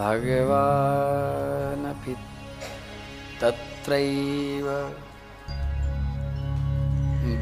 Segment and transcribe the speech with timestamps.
[0.00, 2.14] भगवानपि
[3.40, 4.66] तत्रैव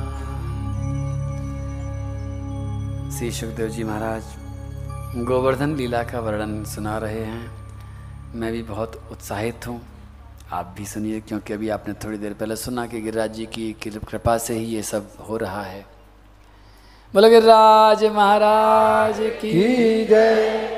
[3.11, 4.23] श्री सुखदेव जी महाराज,
[5.25, 7.51] गोवर्धन लीला का वर्णन सुना रहे हैं।
[8.35, 9.81] मैं भी बहुत उत्साहित हूँ।
[10.53, 14.39] आप भी सुनिए, क्योंकि अभी आपने थोड़ी देर पहले सुना कि गिरिराज जी की कृपा
[14.39, 15.87] से ही ये सब हो रहा है।
[17.15, 20.70] बोलो, गिरिराज महाराज की जय।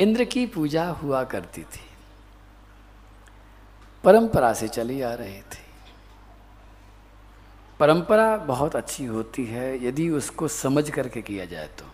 [0.00, 1.86] इंद्र की पूजा हुआ करती थी।
[4.04, 5.66] परंपरा से चली आ रही थी।
[7.80, 11.84] परंपरा बहुत अच्छी होती है, यदि उसको समझ करके किया जाए तो।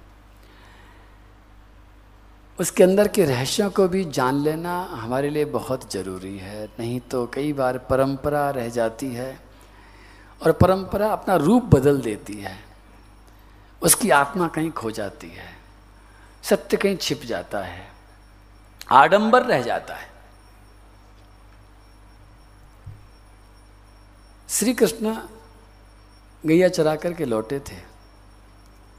[2.58, 7.26] उसके अंदर के रहस्यों को भी जान लेना हमारे लिए बहुत ज़रूरी है, नहीं तो
[7.26, 9.40] कई बार परंपरा रह जाती है
[10.42, 12.58] और परंपरा अपना रूप बदल देती है।
[13.82, 15.48] उसकी आत्मा कहीं खो जाती है,
[16.42, 17.93] सत्य कहीं छिप जाता है।
[18.92, 20.12] आडंबर रह जाता है।
[24.48, 25.16] श्री कृष्ण
[26.46, 27.76] गैया चरा करके लौटे थे।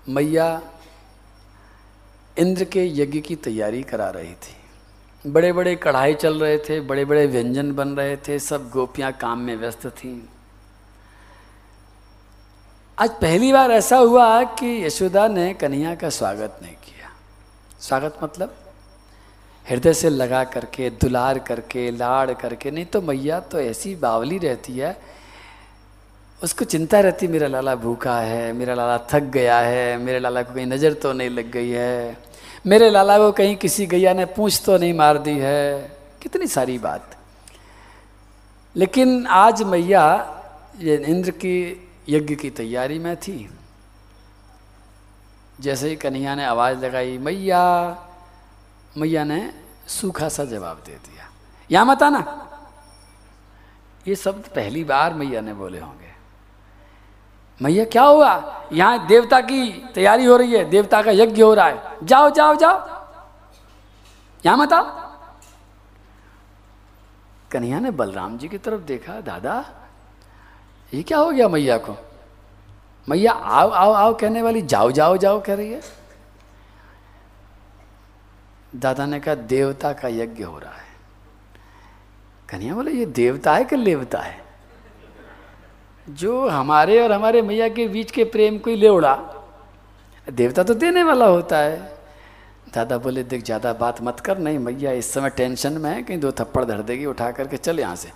[0.09, 0.61] मैया
[2.39, 7.05] इंद्र के यज्ञ की तैयारी करा रही थी। बड़े बड़े कढ़ाई चल रहे थे बड़े
[7.05, 10.21] बड़े व्यंजन बन रहे थे, सब गोपियाँ काम में व्यस्त थीं।
[12.99, 17.09] आज पहली बार ऐसा हुआ कि यशोदा ने कन्हैया का स्वागत नहीं किया।
[17.79, 18.64] स्वागत मतलब
[19.69, 24.77] हृदय से लगा करके, दुलार करके, लाड़ करके, नहीं तो मैया तो ऐसी बावली रहती
[24.77, 25.01] है।
[26.43, 30.53] उसको चिंता रहती, मेरा लाला भूखा है, मेरा लाला थक गया है, मेरे लाला को
[30.53, 32.17] कहीं नज़र तो नहीं लग गई है।
[32.65, 36.77] मेरे लाला को कहीं किसी गैया ने पूछ तो नहीं मार दी है। कितनी सारी
[36.77, 37.15] बात।
[38.75, 40.31] लेकिन आज मैया
[40.79, 43.49] ये इंद्र की यज्ञ की तैयारी में थी।
[45.61, 47.95] जैसे ही कन्हैया ने आवाज़ लगाई, मैया
[48.97, 49.53] मैया ने
[49.87, 51.29] सूखा सा जवाब दे दिया।
[51.71, 52.41] यहाँ मत आना।
[54.07, 56.05] ये शब्द पहली बार मैया ने बोले होंगे।
[57.61, 58.63] मैया, क्या हुआ?
[58.73, 62.55] यहाँ देवता की तैयारी हो रही है, देवता का यज्ञ हो रहा है। जाओ जाओ
[62.55, 63.05] जाओ।
[64.45, 65.05] यहाँ मत आओ।
[67.51, 69.65] कन्हैया ने बलराम जी की तरफ़ देखा, दादा,
[70.93, 71.97] ये क्या हो गया मैया को?
[73.09, 76.04] मैया, आओ आओ आओ, कहने वाली, जाओ जाओ जाओ, कह रही है।
[78.75, 80.83] दादा ने कहा, देवता का यज्ञ हो रहा है।
[82.49, 84.43] कन्हैया बोले, ये देवता है कि लेवता है?
[86.09, 89.17] जो हमारे और हमारे मैया के बीच के प्रेम को ही ले उड़ा।
[90.27, 91.95] देवता तो देने वाला होता है।
[92.73, 96.19] दादा बोले, देख, ज़्यादा बात मत कर, नहीं मैया, इस समय टेंशन में है, कहीं
[96.19, 98.11] दो थप्पड़ धर देगी, उठा करके चल यहाँ से।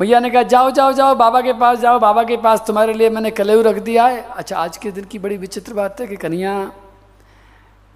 [0.00, 3.10] मैया ने कहा, जाओ जाओ जाओ, बाबा के पास जाओ, बाबा के पास तुम्हारे लिए
[3.10, 6.16] मैंने कलेऊ रख दिया है। अच्छा आज के दिन की बड़ी विचित्र बात है कि
[6.16, 6.72] कन्हैया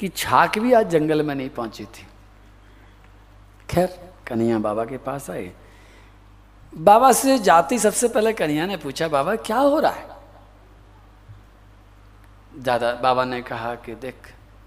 [0.00, 2.06] की छाक भी आज जंगल में नहीं पहुँची थी।
[3.70, 5.52] खैर, कन्हैया बाबा के पास आए।
[6.76, 10.08] बाबा से जाती सबसे पहले कन्हैया ने पूछा, बाबा, क्या हो रहा है?
[12.58, 14.14] दादा, बाबा ने कहा कि, देख,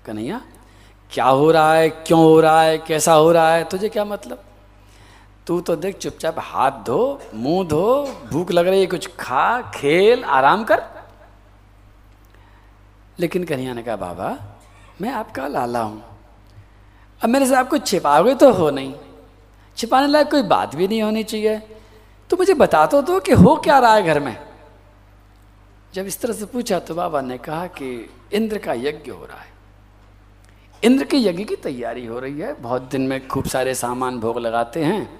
[0.06, 0.42] कन्हैया,
[1.12, 4.44] क्या हो रहा है, क्यों हो रहा है, कैसा हो रहा है, तुझे क्या मतलब?
[5.48, 10.24] तू तो देख, चुपचाप हाथ धो, मुँह धो, भूख लग रही है, कुछ खा, खेल,
[10.24, 10.84] आराम कर।
[13.20, 14.54] लेकिन कन्हैया ने कहा, बाबा
[15.02, 16.04] मैं आपका लाला हूँ।
[17.22, 18.94] अब मेरे से आप कुछ छिपाओगे तो हो नहीं।
[19.78, 21.58] छिपाने लायक कोई बात भी नहीं होनी चाहिए।
[22.30, 24.38] तो मुझे बता तो दो कि हो क्या रहा है घर में?
[25.94, 29.40] जब इस तरह से पूछा तो बाबा ने कहा कि इंद्र का यज्ञ हो रहा
[29.40, 29.52] है।
[30.84, 34.40] इंद्र के यज्ञ की तैयारी हो रही है। बहुत दिन में खूब सारे सामान भोग
[34.40, 35.20] लगाते हैं।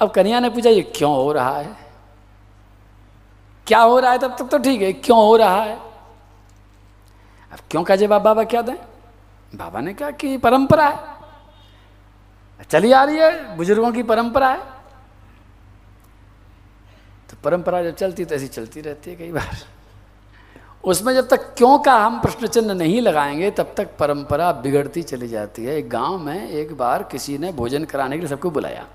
[0.00, 1.76] अब कन्या ने पूछा, ये क्यों हो रहा है?
[3.66, 5.78] क्या हो रहा है तब तक तो ठीक है, क्यों हो रहा है?
[7.54, 8.76] अब क्यों का जवाब बाबा क्या दें?
[9.54, 11.14] बाबा ने कहा कि परंपरा है।
[12.70, 14.58] चली आ रही है, बुज़ुर्गों की परंपरा है।
[17.30, 19.66] तो परंपरा जब चलती तो ऐसी चलती रहती है कई बार।
[20.84, 25.28] उसमें जब तक क्यों का हम प्रश्न चिन्ह नहीं लगाएँगे, तब तक परंपरा बिगड़ती चली
[25.28, 28.86] जाती है। एक गाँव में एक बार किसी ने भोजन कराने के लिए सबको बुलाया।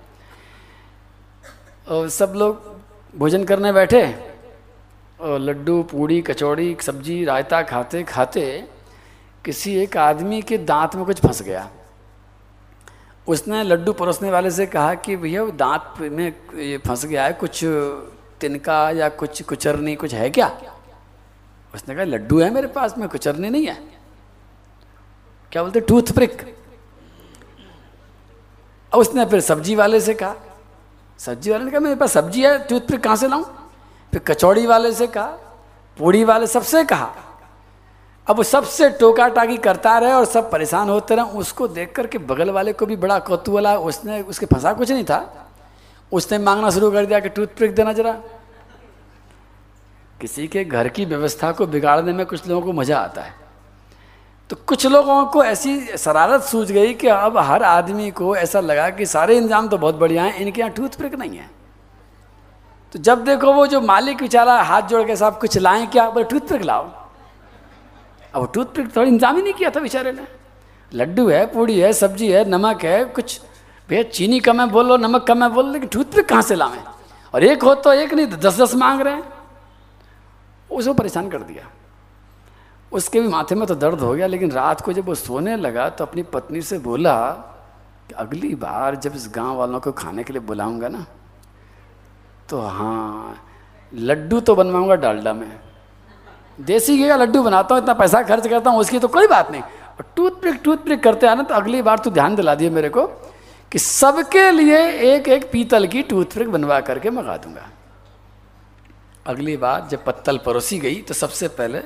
[1.89, 2.81] और सब लोग
[3.17, 4.28] भोजन करने बैठे।
[5.19, 8.43] लड्डू, पूड़ी, कचौड़ी, सब्ज़ी, रायता खाते खाते
[9.45, 11.69] किसी एक आदमी के दांत में कुछ फंस गया।
[13.27, 17.33] उसने लड्डू परोसने वाले से कहा कि भैया वो दांत में ये फंस गया है,
[17.33, 17.63] कुछ
[18.39, 20.47] तिनका या कुछ कुचरनी कुछ है क्या?
[21.73, 23.77] उसने कहा, लड्डू है मेरे पास में, कुचरनी नहीं है।
[25.51, 25.79] क्या बोलते?
[25.81, 26.41] टूथ ब्रिक
[28.91, 30.35] उसने फिर सब्ज़ी वाले से कहा,
[31.19, 33.43] सब्ज़ी वाले ने कहा, मेरे पास सब्ज़ी है, टूथ ब्रिक कहाँ से लाऊं?
[34.13, 35.25] फिर कचौड़ी वाले से कहा,
[35.97, 37.13] पूड़ी वाले सबसे कहा।
[38.27, 42.17] अब वो सबसे टोका टाकी करता रहे और सब परेशान होते रहे। उसको देख करके
[42.19, 45.47] बगल वाले को भी बड़ा कौतूहला उसने, उसके फंसा कुछ नहीं था।
[46.11, 48.11] उसने मांगना शुरू कर दिया कि टूथपिक देना जरा।
[50.21, 53.33] किसी के घर की व्यवस्था को बिगाड़ने में कुछ लोगों को मज़ा आता है।
[54.49, 58.89] तो कुछ लोगों को ऐसी शरारत सूझ गई कि अब हर आदमी को ऐसा लगा
[58.89, 61.49] कि सारे इंतज़ाम तो बहुत बढ़िया हैं, इनके यहाँ टूथपिक नहीं है।
[62.93, 66.25] तो जब देखो वो जो मालिक बेचारा हाथ जोड़ के साहब कुछ लाएँ क्या, बोले,
[66.25, 66.89] टूथपिक लाओ।
[68.33, 70.25] अब टूथपिक थोड़ा इंतज़ाम ही नहीं किया था बेचारे ने।
[70.91, 73.39] लड्डू है, पूड़ी है, सब्ज़ी है, नमक है, कुछ।
[73.89, 76.83] भैया, चीनी कम है बोलो, नमक कम है बोलो, लेकिन टूथपिक कहाँ से लावें
[77.33, 79.23] और एक हो तो एक नहीं दस दस मांग रहे हैं।
[80.69, 81.69] उसको परेशान कर दिया।
[82.91, 85.89] उसके भी माथे में तो दर्द हो गया, लेकिन रात को जब वो सोने लगा
[85.89, 87.15] तो अपनी पत्नी से बोला
[88.09, 91.05] कि, अगली बार जब इस गाँव वालों को खाने के लिए बुलाऊँगा ना
[92.49, 93.45] तो हाँ
[93.91, 95.59] लड्डू तो बनवाऊँगा डालडा में।
[96.59, 99.51] देसी घी का लड्डू बनाता हूँ, इतना पैसा खर्च करता हूँ, उसकी तो कोई बात
[99.51, 102.69] नहीं। और टूथ ब्रिक टूथ ब्रिक करते आना तो अगली बार तो ध्यान दिला दिए
[102.69, 103.05] मेरे को
[103.71, 104.79] कि सबके लिए
[105.13, 107.69] एक एक पीतल की टूथ ब्रिक बनवा करके मंगा दूँगा।
[109.25, 111.79] अगली बार जब पत्तल परोसी गई तो सबसे पहले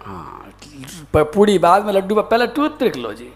[0.00, 0.52] हाँ
[1.14, 3.32] पूरी बाद में लड्डू पहले टूथ ब्रिक लो जी।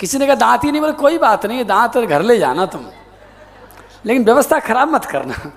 [0.00, 2.84] किसी ने कहा, दांत ही नहीं बोले, कोई बात नहीं, दांत घर ले जाना तुम।
[4.04, 5.52] लेकिन व्यवस्था खराब मत करना।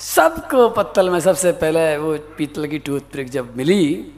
[0.00, 4.12] सबको पत्तल में सबसे पहले वो पीतल की टूथपिक जब मिली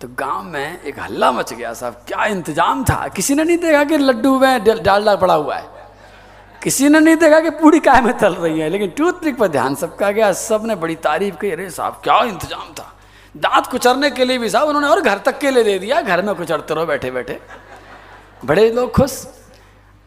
[0.00, 3.06] तो गाँव में एक हल्ला मच गया साहब। क्या इंतज़ाम था?
[3.08, 5.72] किसी ने नहीं देखा कि लड्डू में डालडा पड़ा हुआ है?
[6.62, 8.68] किसी ने नहीं देखा कि पूरी काय में तल रही है?
[8.68, 12.90] लेकिन टूथपिक पर ध्यान सबका गया। सबने बड़ी तारीफ़ की, अरे साहब, क्या इंतज़ाम था?
[13.34, 16.22] दांत कुचरने के लिए भी साहब उन्होंने और घर तक के लिए दे दिया। घर
[16.22, 17.40] में कुचरते रहो बैठे बैठे
[18.44, 19.26] बड़े लोग खुश।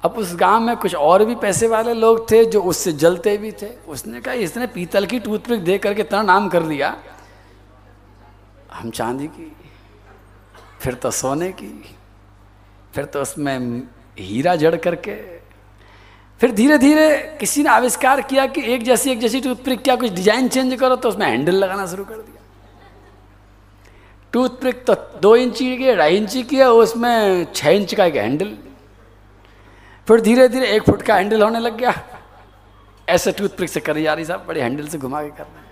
[0.07, 3.51] अब उस गाँव में कुछ और भी पैसे वाले लोग थे जो उससे जलते भी
[3.51, 6.95] थे। उसने कहा, इसने पीतल की टूथपिक दे करके इतना नाम कर दिया।
[8.73, 9.51] हम चांदी की,
[10.79, 11.95] फिर तो सोने की,
[12.93, 13.81] फिर तो उसमें
[14.19, 15.15] हीरा जड़ करके।
[16.41, 20.11] फिर धीरे धीरे किसी ने आविष्कार किया कि एक जैसी एक जैसी टूथपिक, क्या कुछ
[20.11, 22.43] डिज़ाइन चेंज करो तो उसमें हैंडल लगाना शुरू कर दिया।
[24.33, 28.55] टूथपिक तो दो इंची की, ढाई इंची की है, उसमें छः इंच का एक हैंडल
[30.07, 31.93] फिर धीरे धीरे एक फुट का हैंडल होने लग गया।
[33.07, 35.65] ऐसे टूथपिक से करी जा रही साहब, बड़े हैंडल से घुमा के कर रहे हैं।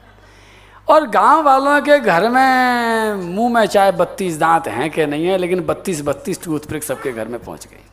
[0.87, 5.37] और गाँव वालों के घर में मुँह में चाहे बत्तीस दांत हैं कि नहीं है,
[5.37, 7.83] लेकिन बत्तीस बत्तीस टूथपिक सबके घर में पहुँच गई।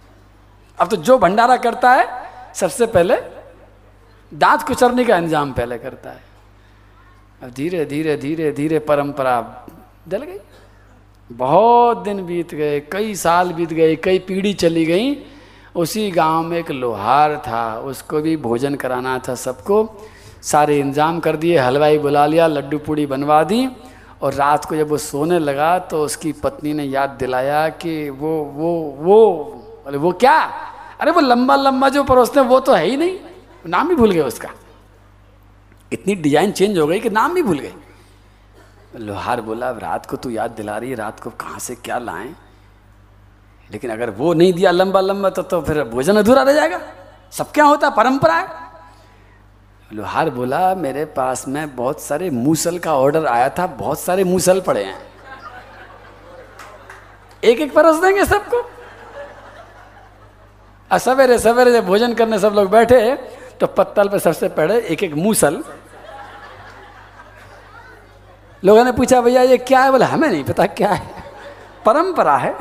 [0.78, 2.06] अब तो जो भंडारा करता है,
[2.54, 3.16] सबसे पहले
[4.32, 6.20] दांत कुचरने का इंतज़ाम पहले करता है।
[7.42, 9.66] अब धीरे धीरे धीरे धीरे परंपरा
[10.08, 10.38] जल गई।
[11.30, 15.14] बहुत दिन बीत गए, कई साल बीत गए, कई पीढ़ी चली गई
[15.74, 19.88] उसी गाँव में एक लोहार था, उसको भी भोजन कराना था सबको।
[20.42, 23.68] सारे इंतज़ाम कर दिए, हलवाई बुला लिया, लड्डू पूड़ी बनवा दी
[24.22, 28.32] और रात को जब वो सोने लगा तो उसकी पत्नी ने याद दिलाया कि वो
[28.54, 29.18] वो वो
[29.86, 30.38] अरे वो क्या?
[31.00, 33.18] अरे वो लंबा लंबा जो परोसते हैं वो तो है ही नहीं।
[33.66, 34.48] नाम भी भूल गए उसका।
[35.92, 37.72] इतनी डिज़ाइन चेंज हो गई कि नाम भी भूल गए।
[38.98, 42.34] लोहार बोला रात को तू याद दिला रही है, रात को कहाँ से क्या लाएँ?
[43.72, 46.80] लेकिन अगर वो नहीं दिया लंबा लंबा तो तो फिर भोजन अधूरा रह जाएगा।
[47.32, 48.46] सब क्या होता परंपरा है।
[49.92, 54.60] लोहार बोला, मेरे पास में बहुत सारे मूसल का ऑर्डर आया था, बहुत सारे मूसल
[54.60, 54.98] पड़े हैं।
[57.42, 58.62] एक एक परस देंगे सबको?
[60.90, 63.14] सवेरे सवेरे जब भोजन करने सब लोग बैठे
[63.60, 65.62] तो पत्तल पे सबसे पहले एक एक मूसल।
[68.62, 69.90] लोगों ने पूछा, भैया, ये क्या है?
[69.90, 71.22] बोले, हमें नहीं पता क्या है।
[71.86, 72.54] परंपरा है।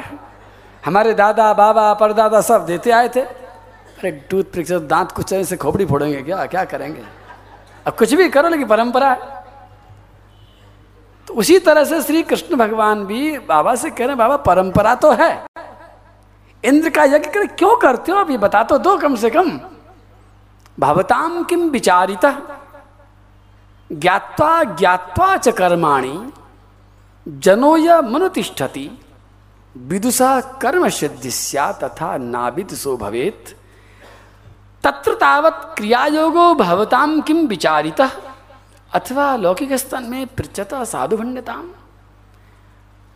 [0.86, 5.86] हमारे दादा, बाबा, परदादा सब देते आए थे। अरे टूथ पिक दांत कुछ से खोपड़ी
[5.86, 6.46] फोड़ेंगे क्या?
[6.46, 7.02] क्या करेंगे?
[7.88, 9.46] अब कुछ भी करो, लेकिन परंपरा है।
[11.28, 15.12] तो उसी तरह से श्री कृष्ण भगवान भी बाबा से कह रहे बाबा, परंपरा तो
[15.12, 15.46] है।
[16.66, 18.18] इंद्र का यज्ञ कर, क्यों करते हो?
[18.18, 19.60] अभी बता तो दो कम से कम।
[20.80, 22.42] भवताम किम विचारिता।
[23.92, 26.34] ज्ञावा ज्ञावा च कर्माणी।
[27.28, 29.00] जनो य मनुतिष्ठति।
[29.76, 31.32] विदुषा कर्म सिद्धि
[31.84, 33.58] तथा नाविद सो भवेत।
[34.84, 38.10] तत्र तावत क्रियायोगो भवताम किम विचारिता?
[38.94, 41.68] अथवा लौकिक स्तन में पृछता साधु भण्यताम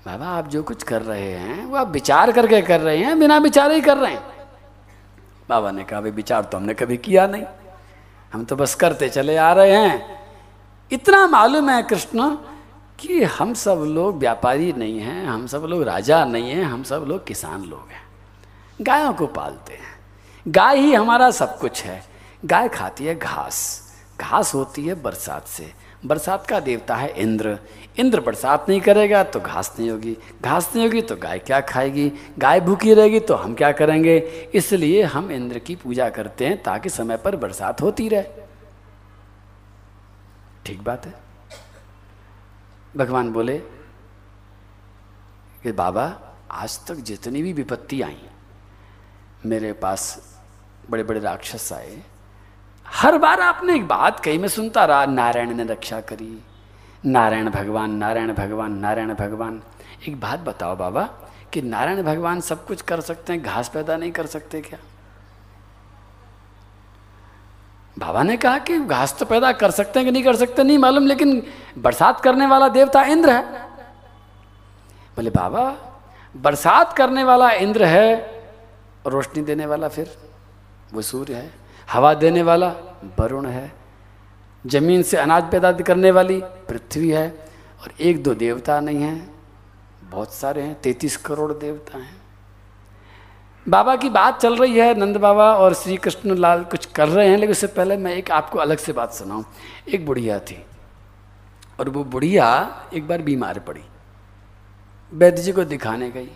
[0.05, 3.37] बाबा, आप जो कुछ कर रहे हैं, वो आप विचार करके कर रहे हैं, बिना
[3.37, 4.23] विचार ही कर रहे हैं।
[5.49, 7.43] बाबा ने कहा भाई विचार तो हमने कभी किया नहीं।
[8.33, 10.21] हम तो बस करते चले आ रहे हैं।
[10.91, 12.37] इतना मालूम है कृष्ण
[12.99, 17.05] कि हम सब लोग व्यापारी नहीं हैं, हम सब लोग राजा नहीं हैं, हम सब
[17.07, 18.03] लोग किसान लोग हैं।
[18.81, 19.95] गायों को पालते हैं।
[20.47, 22.03] गाय ही हमारा सब कुछ है।
[22.45, 23.83] गाय खाती है घास।
[24.21, 25.73] घास होती है बरसात से।
[26.05, 27.59] बरसात का देवता है इंद्र।
[27.99, 32.11] इंद्र बरसात नहीं करेगा तो घास नहीं होगी। घास नहीं होगी तो गाय क्या खाएगी?
[32.39, 34.17] गाय भूखी रहेगी तो हम क्या करेंगे?
[34.55, 38.23] इसलिए हम इंद्र की पूजा करते हैं ताकि समय पर बरसात होती रहे।
[40.65, 41.24] ठीक बात है?
[42.97, 43.57] भगवान बोले
[45.63, 46.03] कि बाबा,
[46.51, 48.17] आज तक जितनी भी विपत्ति आई,
[49.45, 50.37] मेरे पास
[50.89, 52.01] बड़े बड़े राक्षस आए।
[52.85, 56.41] हर बार आपने एक बात कही, मैं सुनता रहा, नारायण ने रक्षा करी,
[57.05, 59.61] नारायण भगवान नारायण भगवान नारायण भगवान।
[60.07, 61.03] एक बात बताओ बाबा,
[61.53, 64.79] कि नारायण भगवान सब कुछ कर सकते हैं, घास पैदा नहीं कर सकते क्या?
[67.97, 70.77] बाबा ने कहा कि घास तो पैदा कर सकते हैं कि नहीं कर सकते, नहीं
[70.77, 71.41] मालूम, लेकिन
[71.77, 73.43] बरसात करने वाला देवता इंद्र है।
[75.15, 75.63] बोले, बाबा,
[76.35, 78.15] बरसात करने वाला इंद्र है,
[79.07, 80.11] रोशनी देने वाला फिर
[80.93, 81.51] वो सूर्य है,
[81.91, 82.67] हवा देने वाला
[83.19, 83.71] वरुण है,
[84.65, 87.27] ज़मीन से अनाज पैदा करने वाली पृथ्वी है,
[87.81, 89.15] और एक दो देवता नहीं है,
[90.03, 92.14] बहुत सारे हैं, तैतीस करोड़ देवता हैं।
[93.65, 97.27] बाबा की बात चल रही है, नंद बाबा और श्री कृष्ण लाल कुछ कर रहे
[97.29, 99.43] हैं, लेकिन उससे पहले मैं एक आपको अलग से बात सुनाऊं।
[99.89, 100.57] एक बुढ़िया थी,
[101.79, 102.47] और वो बुढ़िया
[102.93, 103.81] एक बार बीमार पड़ी।
[105.11, 106.29] वैद्य जी को दिखाने गई।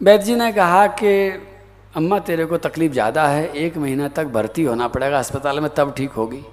[0.00, 1.28] वैद्य जी ने कहा कि,
[1.96, 5.94] अम्मा, तेरे को तकलीफ़ ज़्यादा है, एक महीना तक भर्ती होना पड़ेगा अस्पताल में, तब
[5.96, 6.44] ठीक होगी।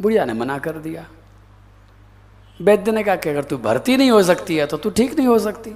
[0.00, 1.06] बुढ़िया ने मना कर दिया।
[2.60, 5.26] वैद्य ने कहा कि अगर तू भर्ती नहीं हो सकती है तो तू ठीक नहीं
[5.28, 5.74] हो सकती।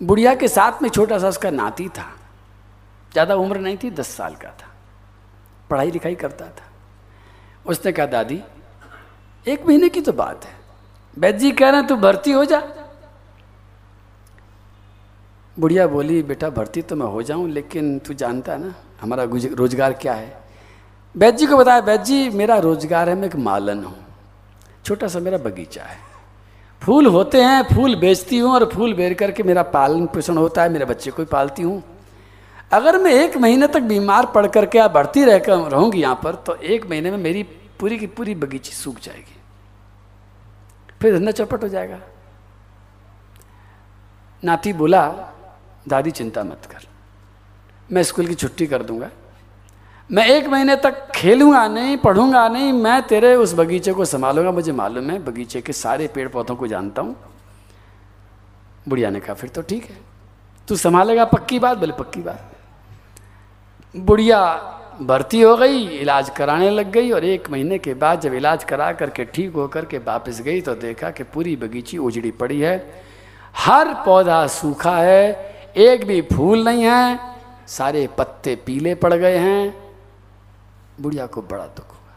[0.00, 2.10] बुढ़िया के साथ में छोटा सा उसका नाती था।
[3.12, 4.68] ज़्यादा उम्र नहीं थी, दस साल का था।
[5.70, 6.64] पढ़ाई लिखाई करता था।
[7.66, 8.42] उसने कहा, दादी,
[9.46, 10.54] एक महीने की तो बात है।
[11.16, 12.62] वैद्य जी कह रहे हैं, तू भर्ती हो जा।
[15.56, 19.92] बुढ़िया बोली, बेटा, भर्ती तो मैं हो जाऊँ, लेकिन तू जानता है ना, हमारा रोज़गार
[19.92, 20.44] क्या है?
[21.14, 23.96] वैद्य जी को बताया वैद्य जी, मेरा रोज़गार है, मैं एक मालन हूँ।
[24.84, 25.98] छोटा सा मेरा बगीचा है।
[26.82, 30.68] फूल होते हैं, फूल बेचती हूँ और फूल बेच करके मेरा पालन पोषण होता है,
[30.68, 31.82] मेरे बच्चे को ही पालती हूँ।
[32.72, 36.54] अगर मैं एक महीने तक बीमार पड़ करके आप बढ़ती रहकर रहूँगी यहाँ पर तो
[36.54, 37.42] एक महीने में मेरी
[37.80, 39.36] पूरी की पूरी बगीची सूख जाएगी।
[41.00, 41.98] फिर धंधा चौपट हो जाएगा।
[44.42, 45.06] नाती बोला,
[45.88, 46.86] दादी, चिंता मत कर।
[47.92, 49.10] मैं स्कूल की छुट्टी कर दूँगा।
[50.10, 54.72] मैं एक महीने तक खेलूँगा नहीं, पढ़ूँगा नहीं, मैं तेरे उस बगीचे को संभालूँगा, मुझे
[54.72, 57.16] मालूम है, बगीचे के सारे पेड़ पौधों को जानता हूँ।
[58.88, 59.96] बुढ़िया ने कहा, फिर तो ठीक है,
[60.68, 62.52] तू संभालेगा, पक्की बात, बोले, पक्की बात।
[63.94, 64.42] बुढ़िया
[65.00, 68.92] भर्ती हो गई, इलाज कराने लग गई, और एक महीने के बाद जब इलाज करा
[68.92, 73.02] करके ठीक होकर के वापस गई तो देखा कि पूरी बगीची उजड़ी पड़ी है।
[73.56, 77.18] हर पौधा सूखा है, एक भी फूल नहीं है,
[77.68, 79.85] सारे पत्ते पीले पड़ गए हैं।
[81.00, 82.14] बुढ़िया को बड़ा दुख हुआ।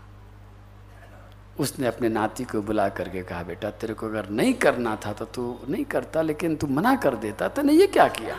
[1.59, 5.25] उसने अपने नाती को बुला करके कहा, बेटा, तेरे को अगर नहीं करना था तो
[5.25, 8.35] तू नहीं करता, लेकिन तू मना कर देता तो नहीं, ये क्या किया?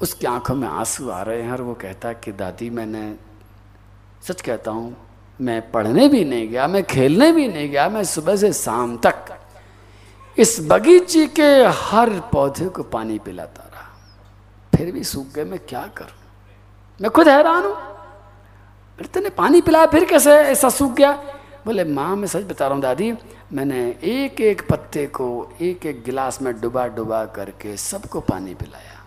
[0.00, 3.16] उसकी आँखों में आँसू आ रहे हैं और वो कहता कि, दादी, मैंने,
[4.28, 4.96] सच कहता हूँ,
[5.40, 9.24] मैं पढ़ने भी नहीं गया, मैं खेलने भी नहीं गया, मैं सुबह से शाम तक
[10.38, 13.88] इस बगीचे के हर पौधे को पानी पिलाता रहा।
[14.76, 16.18] फिर भी सूख गए, मैं क्या करूँ?
[17.00, 17.97] मैं खुद हैरान हूँ।
[19.06, 21.12] तेने पानी पिलाया, फिर कैसे ऐसा सूख गया?
[21.66, 23.14] बोले, माँ, मैं सच बता रहा हूँ दादी,
[23.52, 29.04] मैंने एक एक पत्ते को एक एक गिलास में डुबा डुबा करके सबको पानी पिलाया।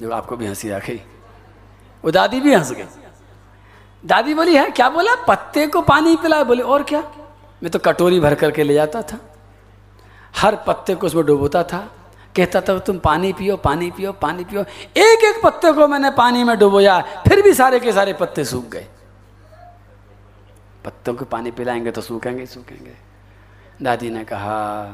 [0.00, 1.02] जो आपको भी हँसी आ गई।
[2.04, 2.84] वो दादी भी हंस गई।
[4.04, 5.14] दादी बोली, है, क्या बोला?
[5.14, 6.44] पत्ते को पानी पिलाया?
[6.44, 7.00] बोले, और क्या?
[7.62, 9.18] मैं तो कटोरी भर करके ले जाता था।
[10.36, 11.95] हर पत्ते को उसमें डुबोता था।
[12.36, 14.60] कहता था, तुम पानी पियो पानी पियो पानी पियो।
[14.96, 18.64] एक एक पत्ते को मैंने पानी में डुबोया, फिर भी सारे के सारे पत्ते सूख
[18.64, 18.86] गए।
[20.84, 22.94] पत्तों को पानी पिलाएँगे तो सूखेंगे सूखेंगे।
[23.82, 24.84] दादी ने कहा,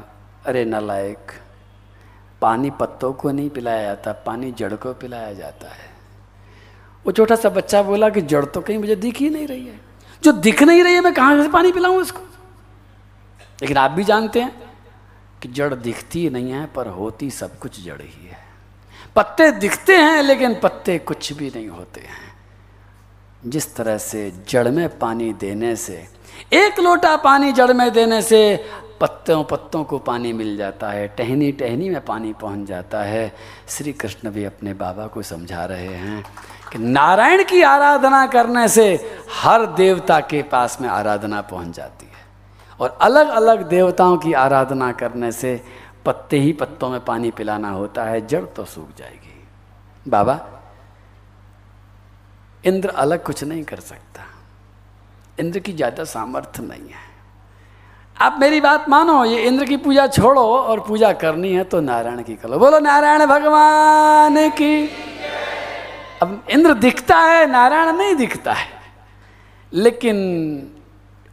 [0.47, 1.33] अरे नलायक,
[2.41, 5.91] पानी पत्तों को नहीं पिलाया जाता, पानी जड़ को पिलाया जाता है।
[7.07, 9.81] वो छोटा सा बच्चा बोला कि, जड़ तो कहीं मुझे दिख ही नहीं रही है।
[10.23, 12.21] जो दिख नहीं रही है, मैं कहाँ से पानी पिलाऊं उसको
[13.63, 14.72] लेकिन आप भी जानते हैं
[15.43, 18.39] कि जड़ दिखती नहीं है, पर होती सब कुछ जड़ ही है।
[19.17, 22.33] पत्ते दिखते हैं, लेकिन पत्ते कुछ भी नहीं होते हैं।
[23.47, 26.09] जिस तरह से जड़ में पानी देने से,
[26.53, 28.65] एक लोटा पानी जड़ में देने से
[29.01, 33.33] पत्तों पत्तों को पानी मिल जाता है, टहनी टहनी में पानी पहुँच जाता है।
[33.69, 36.25] श्री कृष्ण भी अपने बाबा को समझा रहे हैं
[36.73, 42.12] कि नारायण की आराधना करने से हर देवता के पास में आराधना पहुँच जाती है।
[42.83, 45.61] और अलग अलग देवताओं की आराधना करने से
[46.05, 50.39] पत्ते ही पत्तों में पानी पिलाना होता है, जड़ तो सूख जाएगी। बाबा,
[52.65, 54.25] इंद्र अलग कुछ नहीं कर सकता।
[55.39, 57.11] इंद्र की ज़्यादा सामर्थ्य नहीं है।
[58.17, 62.23] आप मेरी बात मानो, ये इंद्र की पूजा छोड़ो और पूजा करनी है तो नारायण
[62.23, 64.85] की करो बोलो, नारायण भगवान की
[66.23, 68.69] अब इंद्र दिखता है, नारायण नहीं दिखता है।
[69.73, 70.17] लेकिन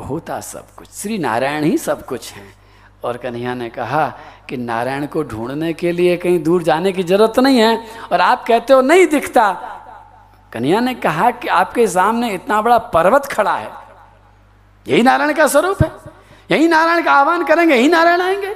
[0.10, 2.60] होता सब कुछ। श्री नारायण ही सब कुछ है।
[3.04, 4.18] और कन्हैया ने कहा
[4.50, 8.46] कि नारायण को ढूँढने के लिए कहीं दूर जाने की ज़रूरत नहीं है और आप
[8.48, 9.76] कहते हो नहीं दिखता।
[10.54, 13.72] कन्हैया ने कहा कि आपके सामने इतना बड़ा पर्वत खड़ा है।
[14.88, 15.92] यही नारायण का स्वरूप है।
[16.52, 18.54] यही नारायण का आह्वान करेंगे, यही नारायण आएँगे।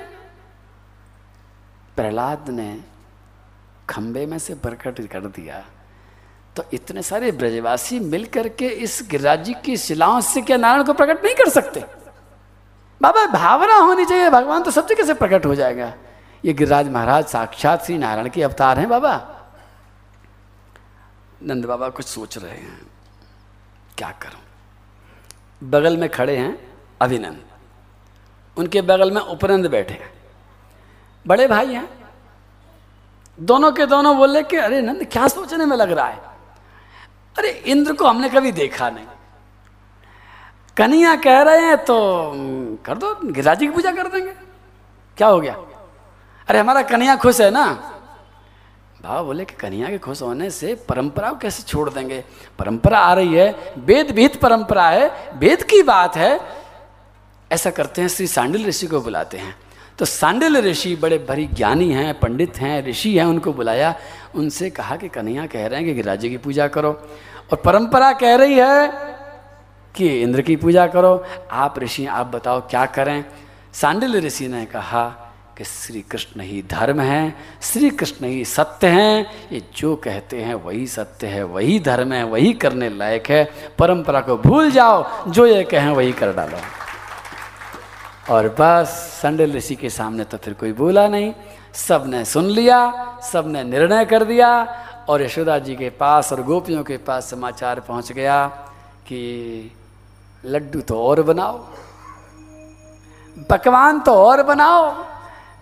[1.96, 2.80] प्रहलाद ने
[3.90, 5.66] खंबे में से प्रकट कर दिया।
[6.56, 11.26] तो इतने सारे ब्रजवासी मिलकर के इस गिरिराज की शिलाओं से क्या नारायण को प्रकट
[11.26, 11.80] नहीं कर सकते?
[13.02, 15.94] बाबा, भावना होनी चाहिए, भगवान तो सब जगह से प्रकट हो जाएगा।
[16.46, 19.30] ये गिरिराज महाराज साक्षात श्री नारायण के अवतार हैं बाबा।
[21.44, 22.88] नंद बाबा कुछ सोच रहे हैं।
[23.98, 24.42] क्या करूँ?
[25.70, 27.44] बगल में खड़े हैं अभिनंद।
[28.58, 30.14] उनके बगल में उपनंद बैठे हैं।
[31.28, 31.90] बड़े भाई हैं।
[33.40, 36.33] दोनों के दोनों बोले कि, अरे नंद, क्या सोचने में लग रहा है?
[37.38, 39.06] अरे, इंद्र को हमने कभी देखा नहीं।
[40.78, 42.32] कन्हैया कह रहे हैं तो
[42.86, 44.32] कर दो, गिरिराजी की पूजा कर देंगे।
[45.18, 45.54] क्या हो गया?
[46.48, 47.90] अरे, हमारा कन्हैया खुश है ना?
[49.02, 52.26] बाबा बोले कि कन्हैया के खुश होने से परंपरा को कैसे छोड़ देंगे?
[52.60, 56.40] परंपरा आ रही है वेद विहित परंपरा है, वेद की बात है।
[57.52, 59.63] ऐसा करते हैं, श्री सांडिल ऋषि को बुलाते हैं।
[60.00, 63.96] तो सांडिल ऋषि बड़े भरी ज्ञानी हैं, पंडित हैं, ऋषि हैं, उनको बुलाया।
[64.36, 67.08] उनसे कहा कि कन्हैया कह रहे हैं कि गिरिराजी की पूजा करो।
[67.52, 68.88] और परंपरा कह रही है
[69.96, 73.26] कि इंद्र की पूजा करो। आप ऋषि, आप बताओ क्या करें?
[73.74, 75.06] सांडिल ऋषि ने कहा
[75.58, 80.56] कि श्री कृष्ण ही धर्म है श्री कृष्ण ही सत्य हैं। ये जो कहते हैं
[80.56, 85.46] वही सत्य है, वही धर्म है, वही करने लायक है। परंपरा को भूल जाओ, जो
[85.46, 86.83] ये कहें वही कर डालो।
[88.24, 88.88] और बस
[89.22, 91.34] संडल ऋषि के सामने तो फिर कोई बोला नहीं।
[91.78, 92.80] सबने सुन लिया
[93.24, 94.50] सबने निर्णय कर दिया
[95.10, 98.46] और यशोदा जी के पास और गोपियों के पास समाचार पहुँच गया
[99.08, 99.72] कि
[100.44, 101.58] लड्डू तो और बनाओ,
[103.50, 104.94] पकवान तो और बनाओ,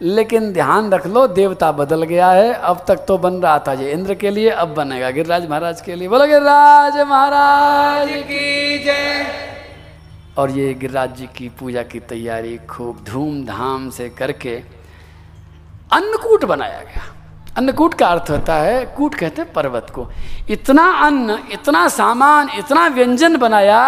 [0.02, 3.92] लेकिन ध्यान रख लो, देवता बदल गया है। अब तक तो बन रहा था ये
[3.92, 9.61] इंद्र के लिए, अब बनेगा गिरिराज महाराज के लिए। बोलो गिरिराज महाराज। की जय।
[10.38, 14.56] और ये गिरिराज जी की पूजा की तैयारी खूब धूमधाम से करके
[15.92, 17.04] अन्नकूट बनाया गया।
[17.58, 20.08] अन्नकूट का अर्थ होता है, कूट कहते हैं पर्वत को।
[20.50, 23.82] इतना अन्न, इतना सामान, इतना व्यंजन बनाया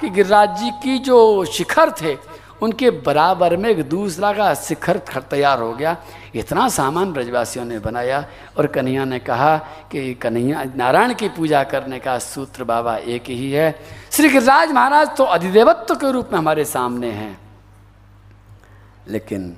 [0.00, 2.14] कि गिरिराज जी की जो शिखर थे
[2.62, 5.96] उनके बराबर में एक दूसरा का शिखर तैयार हो गया।
[6.34, 8.24] इतना सामान ब्रजवासियों ने बनाया
[8.58, 9.56] और कन्हैया ने कहा
[9.92, 13.70] कि कन्हैया, नारायण की पूजा करने का सूत्र बाबा एक ही है।
[14.10, 17.38] श्री गिरिराज महाराज तो अधिदेवत्व के रूप में हमारे सामने हैं।
[19.08, 19.56] लेकिन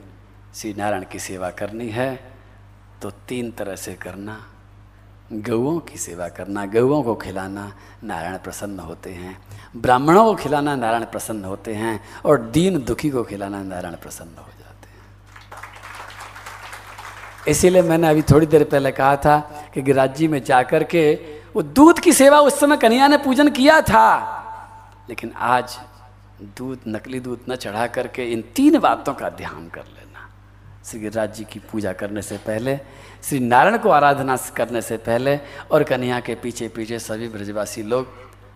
[0.54, 2.14] श्री नारायण की सेवा करनी है
[3.02, 4.40] तो तीन तरह से करना।
[5.30, 7.72] गौओं की सेवा करना गौओं को खिलाना
[8.04, 9.36] नारायण प्रसन्न होते हैं।
[9.76, 14.48] ब्राह्मणों को खिलाना नारायण प्रसन्न होते हैं और दीन दुखी को खिलाना नारायण प्रसन्न हो
[14.58, 15.02] जाते हैं।
[17.48, 19.38] इसीलिए मैंने अभी थोड़ी देर पहले कहा था
[19.74, 21.12] कि गिराज में जाकर के
[21.54, 24.06] वो दूध की सेवा उस समय कन्हैया ने पूजन किया था,
[25.08, 25.78] लेकिन आज
[26.58, 29.99] दूध, नकली दूध न चढ़ा करके इन तीन बातों का ध्यान कर लेना
[30.84, 32.80] श्री गिरिराज जी की पूजा करने से पहले,
[33.22, 35.40] श्री नारायण को आराधना करने से पहले
[35.70, 38.06] और कन्हैया के पीछे पीछे सभी ब्रजवासी लोग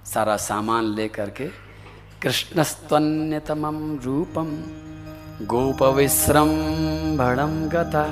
[0.06, 1.46] सारा सामान ले करके
[2.22, 4.46] कृष्णस्तन्यतम रूपम
[5.46, 8.04] गोपविश्रम्भणं गता।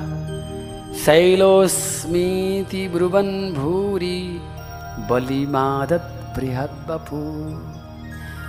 [1.03, 4.39] शैलोस्मीति ब्रुवन् भूरी
[5.09, 7.19] बलिमादत बृहद बपू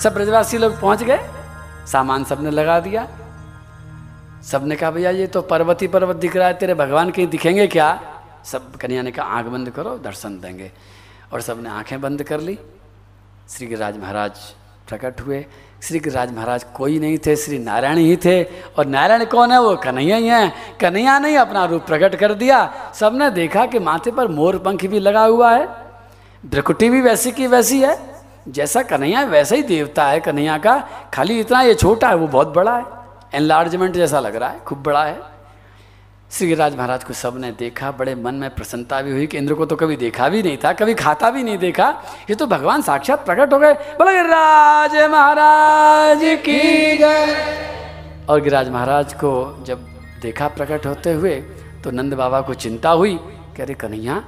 [0.00, 1.18] सब ब्रजवासी लोग पहुँच गए,
[1.87, 3.09] सामान सबने लगा दिया।
[4.50, 8.00] सबने कहा, भैया, ये तो पर्वती पर्वत दिख रहा है, तेरे भगवान कहीं दिखेंगे क्या?
[8.44, 10.72] सब कन्या ने कहा, आँख बंद करो, दर्शन देंगे।
[11.33, 12.59] और सबने आँखें बंद कर ली।
[13.48, 14.30] श्री गिरिराज महाराज
[14.88, 15.46] प्रकट हुए।
[15.83, 19.61] श्री गिरिराज महाराज कोई नहीं थे, श्री नारायण ही थे। और नारायण कौन है?
[19.61, 24.11] वो कन्हैया ही है। कन्हैया ने अपना रूप प्रकट कर दिया। सबने देखा कि माथे
[24.11, 25.68] पर मोर पंख भी लगा हुआ है।
[26.46, 28.14] ब्रकुटी भी वैसी की वैसी है।
[28.48, 32.48] जैसा कन्हैया, वैसा ही देवता है कन्हैया का। खाली इतना ये छोटा है, वो बहुत
[32.48, 33.03] बड़ा है।
[33.34, 35.20] एनलार्जमेंट जैसा लग रहा है, खूब बड़ा है।
[36.30, 39.66] श्री गिरिराज महाराज को सबने देखा, बड़े मन में प्रसन्नता भी हुई कि इंद्र को
[39.66, 41.88] तो कभी देखा भी नहीं था, कभी खाता भी नहीं देखा।
[42.30, 49.12] ये तो भगवान साक्षात प्रकट हो गए। बोले गिरिराज महाराज की गए और गिरिराज महाराज
[49.14, 49.32] को
[49.66, 49.86] जब
[50.22, 51.34] देखा प्रकट होते हुए
[51.84, 53.14] तो नंद बाबा को चिंता हुई
[53.56, 54.22] कह रहे कन्हैया,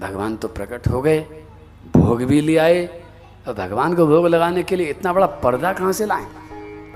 [0.00, 1.20] भगवान तो प्रकट हो गए,
[1.94, 2.84] भोग भी ले आए।
[3.46, 6.26] और भगवान को भोग लगाने के लिए इतना बड़ा पर्दा कहाँ से लाए?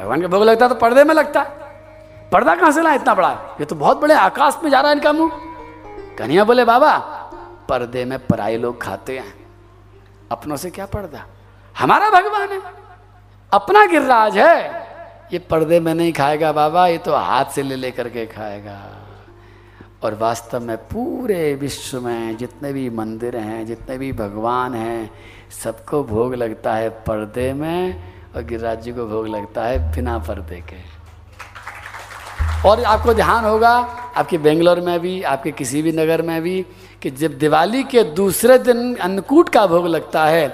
[0.03, 1.49] भगवान का भोग लगता है तो पर्दे में लगता है।
[2.31, 3.57] पर्दा कहाँ से लाए इतना बड़ा?
[3.61, 5.31] ये तो बहुत बड़े आकाश में जा रहा है इनका मुँह।
[6.19, 6.99] कन्हैया बोले, बाबा,
[7.69, 9.35] पर्दे में पराई लोग खाते हैं।
[10.33, 11.27] अपनों से क्या पर्दा?
[11.79, 12.61] हमारा भगवान है।
[13.53, 14.87] अपना गिरराज है।
[15.33, 18.83] ये पर्दे में नहीं खाएगा बाबा, ये तो हाथ से ले लेकर के खाएगा।
[20.03, 25.11] और वास्तव में पूरे विश्व में जितने भी मंदिर हैं, जितने भी भगवान हैं,
[25.65, 30.61] सबको भोग लगता है पर्दे में और गिरिराज जी को भोग लगता है बिना पर्दे
[30.63, 30.77] के।
[32.69, 33.71] और आपको ध्यान होगा,
[34.17, 36.65] आपके बेंगलोर में भी, आपके किसी भी नगर में भी,
[37.03, 40.49] कि जब दिवाली के दूसरे दिन अन्नकूट का भोग लगता है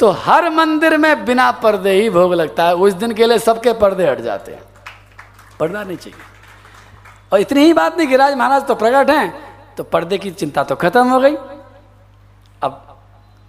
[0.00, 3.72] तो हर मंदिर में बिना पर्दे ही भोग लगता है। उस दिन के लिए सबके
[3.74, 4.62] पर्दे हट जाते हैं।
[5.60, 6.18] पर्दा नहीं चाहिए।
[7.32, 10.76] और इतनी ही बात नहीं, गिरिराज महाराज तो प्रकट हैं तो पर्दे की चिंता तो
[10.76, 11.36] खत्म हो गई।
[12.62, 12.86] अब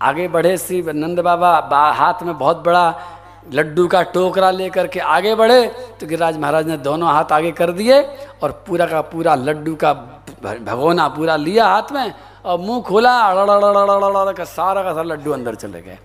[0.02, 2.84] आगे बढ़े श्री नंद बाबा हाथ में बहुत बड़ा
[3.46, 5.66] लड्डू का टोकरा लेकर के आगे बढ़े
[6.00, 8.02] तो गिरिराज महाराज ने दोनों हाथ आगे कर दिए
[8.44, 9.94] और पूरा का पूरा लड्डू का
[10.44, 12.14] भगोना पूरा लिया हाथ में
[12.46, 13.12] और मुँह खोला
[14.34, 15.98] का सारा का सारा लड्डू अंदर चले गए।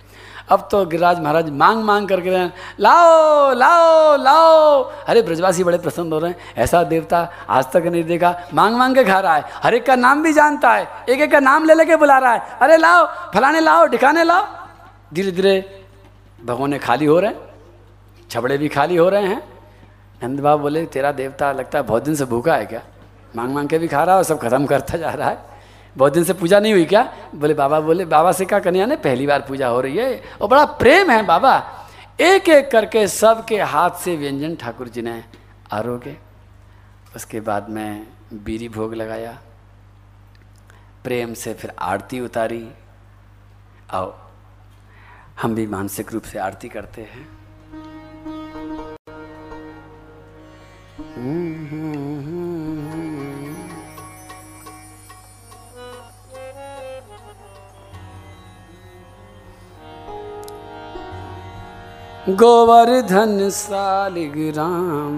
[0.50, 2.46] अब तो गिरिराज महाराज मांग मांग करके रहे
[2.80, 8.04] लाओ लाओ लाओ। अरे ब्रजवासी बड़े प्रसन्न हो रहे हैं, ऐसा देवता आज तक नहीं
[8.04, 11.20] देखा। मांग मांग के खा रहा है, हर एक का नाम भी जानता है, एक
[11.20, 14.46] एक का नाम ले लेके बुला रहा है। अरे लाओ, फलाने लाओ ठिकाने लाओ।
[15.14, 15.85] धीरे धीरे
[16.44, 17.40] भगवान खाली हो रहे हैं,
[18.30, 19.48] छबड़े भी खाली हो रहे हैं।
[20.22, 22.82] नंद बाबा बोले, तेरा देवता लगता है बहुत दिन से भूखा है क्या?
[23.36, 25.38] मांग मांग के भी खा रहा है और सब खत्म करता जा रहा है।
[25.96, 27.16] बहुत दिन से पूजा नहीं हुई क्या?
[27.34, 30.22] बोले, बाबा बोले, बाबा से क्या कन्या ने पहली बार पूजा हो रही है?
[30.42, 31.72] और बड़ा प्रेम है बाबा।
[32.20, 35.24] एक एक करके सबके हाथ से व्यंजन ठाकुर जी ने
[35.72, 36.16] आरोगे।
[37.16, 39.38] उसके बाद में बीरी भोग लगाया।
[41.04, 42.70] प्रेम से फिर आरती उतारी।
[43.90, 44.14] आओ
[45.36, 47.24] हम भी मानसिक रूप से आरती करते हैं।
[62.30, 65.16] गोवर्धन सालिग्राम,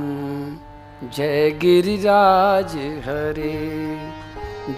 [1.16, 2.76] जय गिरिराज
[3.06, 3.56] हरे,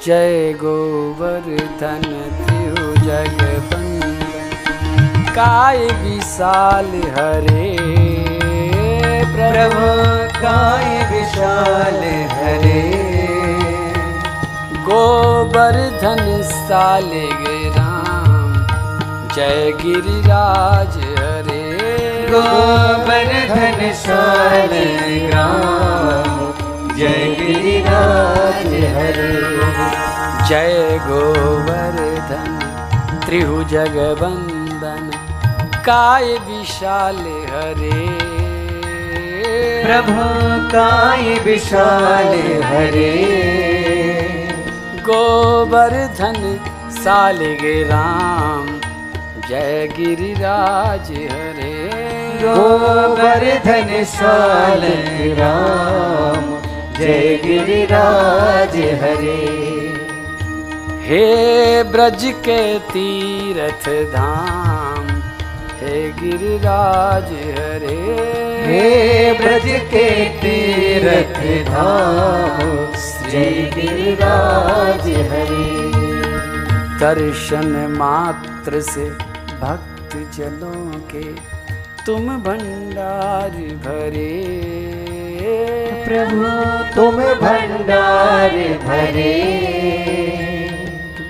[0.06, 2.02] जय गोवर्धन
[2.40, 3.89] त्यु जगबंद
[5.40, 7.76] काय विशाल हरे।
[9.34, 9.86] प्रभु
[10.34, 12.82] काय विशाल हरे।
[14.88, 17.24] गोवर्धन साले
[17.68, 18.66] राम।
[19.34, 21.62] जय गिरिराज हरे।
[22.30, 24.70] गोवर्धन साल
[25.34, 26.38] राम।
[26.96, 29.32] जय गिरिराज हरे।
[30.48, 32.58] जय गोवर्धन
[33.26, 35.09] त्रिहु जगबंदन
[35.90, 37.16] काय विशाल
[37.50, 38.00] हरे?
[39.84, 40.26] प्रभु
[40.68, 43.14] काय विशाल हरे?
[45.08, 46.38] गोवर्धन
[46.92, 48.68] सालिग राम
[49.48, 51.74] जय गिरिराज हरे।
[52.42, 54.82] गोवर्धन साल
[55.40, 56.44] राम
[56.98, 59.40] जय गिरिराज हरे।
[61.02, 64.69] हे ब्रज के तीरथ धाम
[65.82, 67.96] हे गिरिराज हरे।
[68.64, 70.08] हे ब्रज के
[70.40, 71.38] तीरथ
[71.68, 75.68] धाम श्री गिरिराज हरे।
[77.00, 79.04] दर्शन मात्र से
[79.60, 81.22] भक्त जनों के
[82.06, 83.50] तुम भंडार
[83.84, 84.30] भरे।
[86.04, 86.48] प्रभु
[86.94, 89.32] तुम भंडार भरे।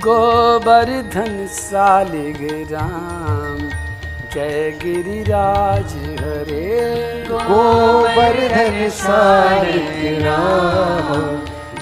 [0.04, 3.80] गोवर्धन सालिग राम
[4.35, 6.66] जय गिरिराज हरे
[7.29, 9.66] गोवर्धन साल
[10.23, 11.09] राम।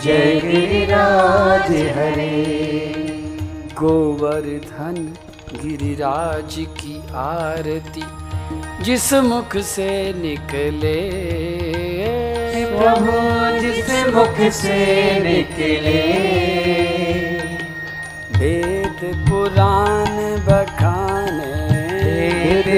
[0.04, 2.36] जय गिरिराज हरे।
[3.80, 4.96] गोवर्धन
[5.54, 8.06] गिरिराज की आरती
[8.84, 10.98] जिस मुख से निकले।
[12.72, 13.18] प्रभु
[13.60, 14.80] जिस मुख से
[15.20, 16.02] निकले।
[18.38, 20.16] वेद पुराण
[20.48, 20.67] वेद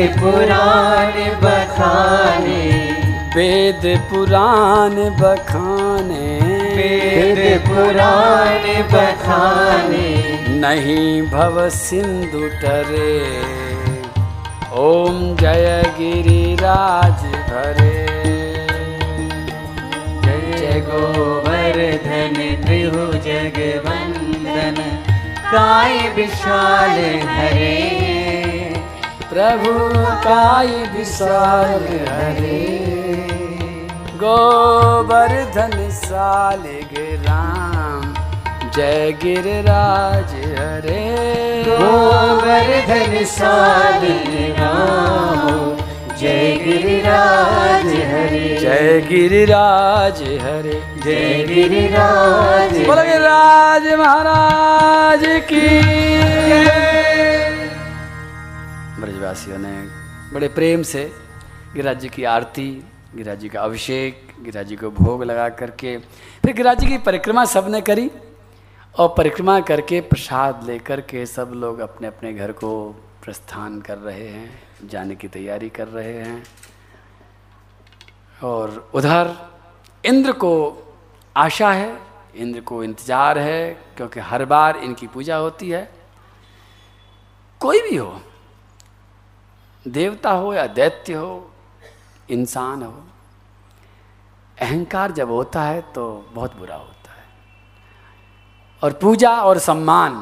[0.08, 2.90] पुराण बखाने।
[3.36, 6.38] वेद पुराण बखाने।
[6.76, 10.10] वेद पुराण बखाने।
[10.48, 13.40] नहीं भव सिंधु टरे।
[14.72, 18.06] ओम जय गिरिराज भरे।
[20.22, 22.34] जय गोवर्धन
[22.64, 24.82] त्रिभु जगवंदन।
[25.52, 28.19] काय विशाल हरे।
[29.30, 29.72] प्रभु
[30.22, 32.62] काय विशाल हरे।
[34.22, 36.62] गोवर्धन साल
[37.26, 38.02] राम।
[38.76, 41.04] जय गिरिराज हरे।
[41.68, 44.06] गोवर्धन साल
[44.58, 45.76] राम।
[46.16, 55.68] जय गिरिराज हरे। जय गिरिराज हरे। जय गिरिराज बोलो गिरिराज महाराज की।
[59.00, 59.72] ब्रजवासियों ने
[60.34, 61.04] बड़े प्रेम से
[61.74, 62.70] गिरिराज जी की आरती,
[63.14, 67.44] गिरिराज जी का अभिषेक, गिरिराज जी को भोग लगा करके, फिर गिरिराज जी की परिक्रमा
[67.44, 68.10] सबने करी
[68.94, 72.70] और परिक्रमा करके प्रसाद लेकर के सब लोग अपने अपने घर को
[73.24, 74.50] प्रस्थान कर रहे हैं,
[74.88, 76.42] जाने की तैयारी कर रहे हैं।
[78.42, 79.34] और उधर
[80.04, 80.52] इंद्र को
[81.36, 81.96] आशा है,
[82.34, 85.90] इंद्र को इंतज़ार है, क्योंकि हर बार इनकी पूजा होती है।
[87.60, 88.20] कोई भी हो
[89.88, 91.50] देवता हो या दैत्य हो,
[92.30, 92.94] इंसान हो,
[94.60, 97.24] अहंकार जब होता है तो बहुत बुरा होता है।
[98.82, 100.12] और पूजा और सम्मान,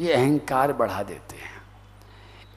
[0.00, 1.62] ये अहंकार बढ़ा देते हैं।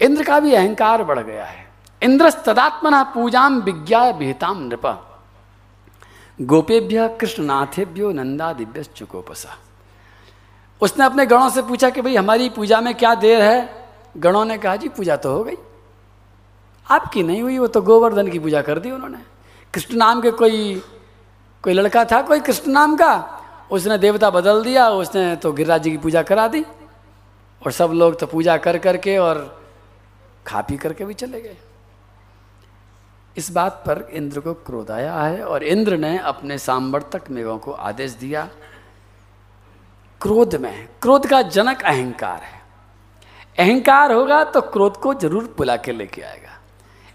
[0.01, 5.11] इंद्र का भी अहंकार बढ़ गया है। इंद्रस्तदात्मना पूजाम विज्ञा विहिताम नृप।
[6.41, 9.57] गोपेभ्य कृष्णनाथेभ्यो नंदा दिव्य चुकोपसा
[10.81, 13.89] उसने अपने गणों से पूछा कि भाई, हमारी पूजा में क्या देर है?
[14.17, 15.55] गणों ने कहा, जी, पूजा तो हो गई।
[16.87, 19.17] आपकी नहीं हुई, वो तो गोवर्धन की पूजा कर दी उन्होंने।
[19.73, 20.81] कृष्ण नाम के कोई
[21.63, 23.13] कोई लड़का था, कोई कृष्ण नाम का,
[23.71, 26.63] उसने देवता बदल दिया, उसने तो गिरिराज जी की पूजा करा दी।
[27.61, 29.37] और सब लोग तो पूजा कर करके और
[30.45, 31.57] खा पी करके भी चले गए।
[33.35, 37.71] इस बात पर इंद्र को क्रोध आया है और इंद्र ने अपने सांवर्तक मेघों को
[37.71, 38.47] आदेश दिया,
[40.21, 42.61] क्रोध में, क्रोध का जनक अहंकार है।
[43.57, 46.44] अहंकार होगा तो क्रोध को ज़रूर बुला के लेके आएगा।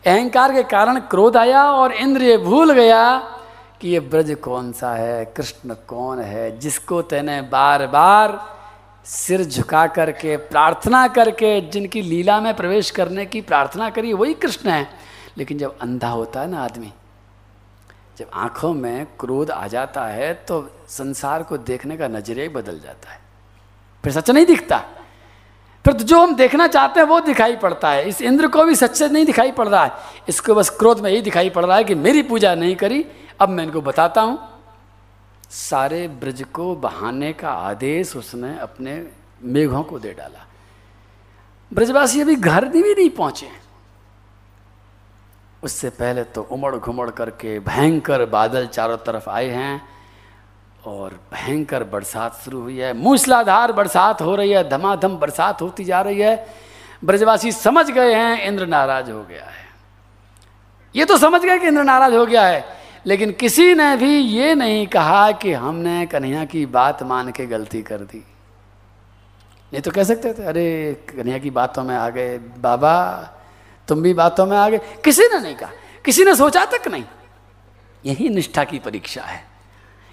[0.06, 3.18] अहंकार के कारण क्रोध आया और इंद्र ये भूल गया
[3.80, 8.38] कि ये ब्रज कौन सा है, कृष्ण कौन है, जिसको तेने बार बार
[9.04, 14.70] सिर झुका करके, प्रार्थना करके, जिनकी लीला में प्रवेश करने की प्रार्थना करी, वही कृष्ण
[14.70, 14.88] है।
[15.38, 16.92] लेकिन जब अंधा होता है ना आदमी,
[18.18, 22.80] जब आँखों में क्रोध आ जाता है तो संसार को देखने का नज़रिया ही बदल
[22.80, 23.20] जाता है।
[24.04, 24.82] फिर सच नहीं दिखता।
[25.84, 28.74] फिर तो जो हम देखना चाहते हैं वो दिखाई पड़ता है। इस इंद्र को भी
[28.74, 29.92] सच्चे नहीं दिखाई पड़ रहा है।
[30.28, 33.04] इसको बस क्रोध में यही दिखाई पड़ रहा है कि मेरी पूजा नहीं करी,
[33.40, 34.38] अब मैं इनको बताता हूँ।
[35.50, 39.02] सारे ब्रज को बहाने का आदेश उसने अपने
[39.42, 40.46] मेघों को दे डाला।
[41.72, 43.48] ब्रजवासी अभी घर भी नहीं पहुँचे।
[45.62, 49.82] उससे पहले तो उमड़ घुमड़ करके भयंकर बादल चारों तरफ़ आए हैं।
[50.86, 56.00] और भयंकर बरसात शुरू हुई है। मूसलाधार बरसात हो रही है, धमाधम बरसात होती जा
[56.00, 56.46] रही है।
[57.04, 59.66] ब्रजवासी समझ गए हैं, इंद्र नाराज़ हो गया है।
[60.96, 62.64] ये तो समझ गए कि इंद्र नाराज़ हो गया है,
[63.06, 67.82] लेकिन किसी ने भी ये नहीं कहा कि हमने कन्हैया की बात मान के गलती
[67.82, 68.24] कर दी।
[69.72, 73.28] नहीं तो कह सकते थे, अरे, कन्हैया की बातों में आ गए, बाबा,
[73.88, 75.70] तुम भी बातों में आ गए। किसी ने नहीं कहा,
[76.04, 77.04] किसी ने सोचा तक नहीं।
[78.06, 79.49] यही निष्ठा की परीक्षा है।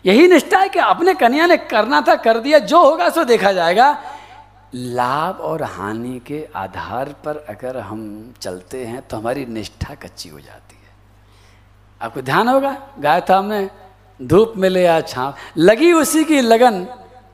[0.08, 3.52] यही निष्ठा है कि अपने कन्या ने करना था, कर दिया, जो होगा सो देखा
[3.52, 4.04] जाएगा।
[4.76, 10.40] लाभ और हानि के आधार पर अगर हम चलते हैं तो हमारी निष्ठा कच्ची हो
[10.40, 10.96] जाती है।
[12.02, 13.70] आपको ध्यान होगा, गाया था हमने
[14.22, 16.88] धूप मिले या छाव, लगी उसी की लगन।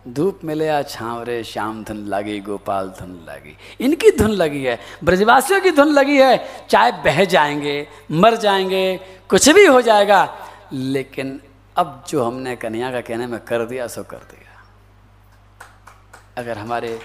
[0.07, 4.79] धूप मिले या छाव रे, श्याम धुन लगी, गोपाल धुन लगी। इनकी धुन लगी है,
[5.03, 10.37] ब्रजवासियों की धुन लगी है। चाहे बह जाएँगे, मर जाएँगे, कुछ भी हो जाएगा,
[10.73, 11.39] लेकिन
[11.77, 14.61] अब जो हमने कन्या का कहने में कर दिया, सो कर दिया।
[16.37, 16.99] अगर हमारे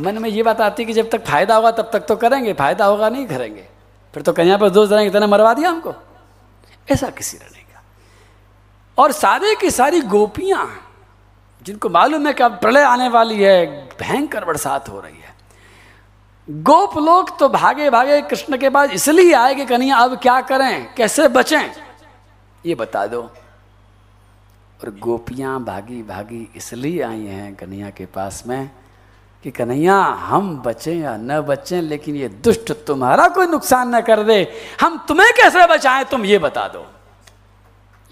[0.00, 2.84] मन में ये बात आती कि जब तक फ़ायदा होगा, तब तक तो करेंगे, फ़ायदा
[2.84, 3.68] होगा नहीं करेंगे।
[4.14, 5.94] फिर तो कन्या पर दोष देंगे तेने मरवा दिया हमको।
[6.88, 7.56] ऐसा किसी ने नहीं
[8.98, 10.66] और सारे की सारी गोपियाँ,
[11.62, 13.66] जिनको मालूम है कि अब प्रलय आने वाली है,
[14.00, 15.34] भयंकर बरसात हो रही है।
[16.48, 20.94] गोप लोग तो भागे भागे कृष्ण के पास इसलिए आए कि कन्हैया अब क्या करें,
[20.94, 21.87] कैसे बचें?
[22.66, 23.22] ये बता दो।
[24.80, 28.70] और गोपियाँ भागी भागी इसलिए आई हैं कन्हैया के पास में
[29.44, 34.22] कि कन्हैया, हम बचें या न बचें, लेकिन ये दुष्ट तुम्हारा कोई नुकसान न कर
[34.22, 34.40] दे।
[34.80, 36.86] हम तुम्हें कैसे बचाएँ, तुम ये बता दो।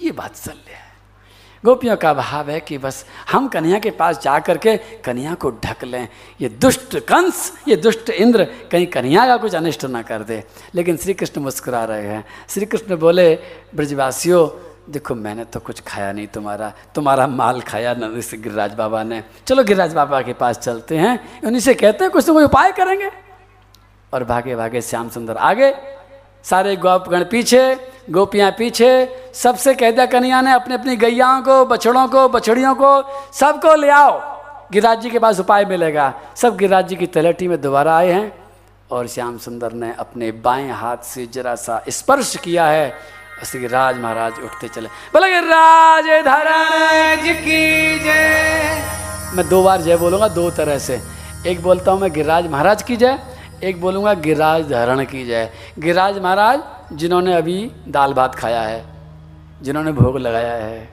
[0.02, 0.85] ये बात सल्य है।
[1.66, 5.84] गोपियों का भाव है कि बस हम कन्हैया के पास जा करके कन्हैया को ढक
[5.84, 6.08] लें।
[6.40, 10.96] ये दुष्ट कंस, ये दुष्ट इंद्र कहीं कन्हैया का कुछ अनिष्ट ना कर दे। लेकिन
[10.96, 13.38] श्री कृष्ण मुस्कुरा रहे हैं। श्री कृष्ण बोले,
[13.74, 19.24] ब्रजवासियों, देखो, मैंने तो कुछ खाया नहीं तुम्हारा। तुम्हारा माल खाया न गिरिराज बाबा ने।
[19.46, 22.72] चलो, गिरिराज बाबा के पास चलते हैं। उन्हीं से कहते हैं, कुछ ना कोई उपाय
[22.72, 23.10] करेंगे।
[24.14, 25.74] और भागे भागे श्याम सुंदर आगे।
[26.44, 28.90] सारे गोपगण पीछे। गोपियाँ पीछे,
[29.34, 32.90] सबसे कह दिया कन्हैया ने अपनी अपनी गैयाओं को, बछड़ों को, बछड़ियों को,
[33.32, 34.20] सबको ले आओ।
[34.72, 38.32] गिरिराज जी के पास उपाय मिलेगा। सब गिरिराज जी की तलहटी में दोबारा आए हैं
[38.90, 42.94] और श्याम सुंदर ने अपने बाएँ हाथ से जरा सा स्पर्श किया है।
[43.44, 48.82] श्री राज महाराज उठते चले। बोले राज धरण की जय।
[49.34, 51.00] मैं दो बार जय बोलूँगा, दो तरह से।
[51.46, 53.18] एक बोलता हूँ मैं, गिरिराज महाराज की जय।
[53.66, 56.60] एक बोलूँगा गिरिराज धारण की जाए। गिरिराज महाराज,
[56.92, 58.84] जिन्होंने अभी दाल भात खाया है,
[59.62, 60.88] जिन्होंने भोग लगाया है,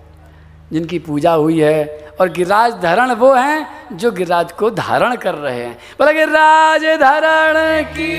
[0.72, 1.86] जिनकी पूजा हुई है,
[2.22, 7.84] और गिरिराज धारण वो हैं जो गिरिराज को धारण कर रहे हैं। बोले गिरिराज धारण
[7.86, 8.12] की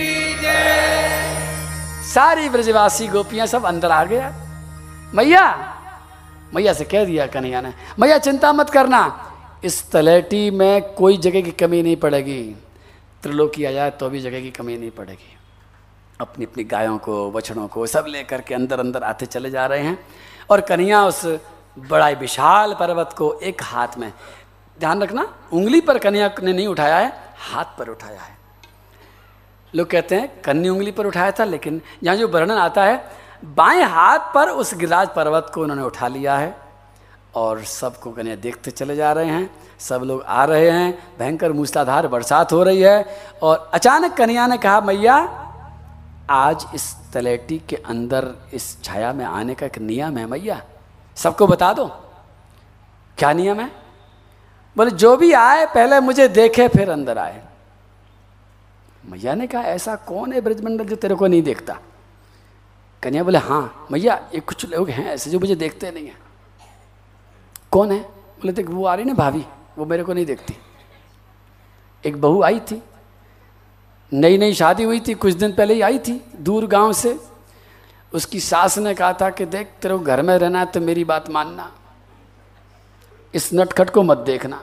[0.43, 1.23] जय
[2.15, 4.33] सारी ब्रजवासी गोपियाँ सब अंदर आ गया।
[5.15, 5.47] मैया
[6.55, 9.01] मैया से कह दिया कन्हैया ने, मैया, चिंता मत करना,
[9.65, 12.57] इस तलेटी में कोई जगह की कमी नहीं पड़ेगी।
[13.25, 15.37] त्रिलोकी आ जाए तो भी जगह की कमी नहीं पड़ेगी।
[16.21, 19.83] अपनी अपनी गायों को, बछड़ों को, सब लेकर के अंदर अंदर आते चले जा रहे
[19.83, 19.99] हैं।
[20.51, 21.25] और कन्हैया उस
[21.79, 24.13] बड़ा विशाल पर्वत को एक हाथ में,
[24.79, 28.37] ध्यान रखना, उंगली पर कन्हैया ने नहीं उठाया है, हाथ पर उठाया है।
[29.75, 33.05] लोग कहते हैं कन्नी उंगली पर उठाया था, लेकिन यहाँ जो वर्णन आता है,
[33.45, 36.57] बाएँ हाथ पर उस गिराज पर्वत को उन्होंने उठा लिया है,
[37.35, 42.09] और सबको कन्हैया देखते चले जा रहे हैं। सब लोग आ रहे हैं, भयंकर मूसलाधार
[42.09, 45.41] बरसात हो रही है और अचानक कन्हैया ने कहा, मैया,
[46.31, 50.63] आज इस तलेटी के अंदर, इस छाया में आने का एक नियम है, मैया।
[51.17, 51.87] सबको बता दो।
[53.19, 53.71] क्या नियम है?
[54.77, 57.43] बोले, जो भी आए, पहले मुझे देखे, फिर अंदर आए।
[59.07, 61.79] मैया ने कहा, ऐसा कौन है ब्रजमंडल जो तेरे को नहीं देखता?
[63.03, 66.19] कन्या बोले हाँ मैया, ये कुछ लोग हैं ऐसे जो मुझे देखते नहीं हैं।
[67.71, 67.99] कौन है?
[67.99, 69.47] बोले, देख, वो आ रही ना भाभी।
[69.79, 70.57] वो मेरे को नहीं देखती।
[72.05, 72.83] एक बहू आई थी
[74.13, 77.19] नई नई शादी हुई थी, कुछ दिन पहले ही आई थी दूर गाँव से।
[78.13, 81.31] उसकी सास ने कहा था कि देख, तेरे घर में रहना है तो मेरी बात
[81.31, 81.71] मानना।
[83.35, 84.63] इस नटखट को मत देखना।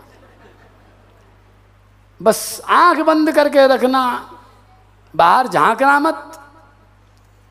[2.22, 4.02] बस आँख बंद करके रखना।
[5.14, 6.28] बाहर झांकना मत।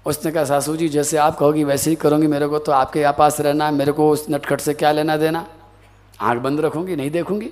[0.07, 3.15] उसने कहा, सासू जी, जैसे आप कहोगी वैसे ही करूँगी, मेरे को तो आपके यहाँ
[3.19, 5.47] पास रहना है, मेरे को उस नटखट से क्या लेना देना?
[6.21, 7.51] आँख बंद रखूँगी, नहीं देखूँगी?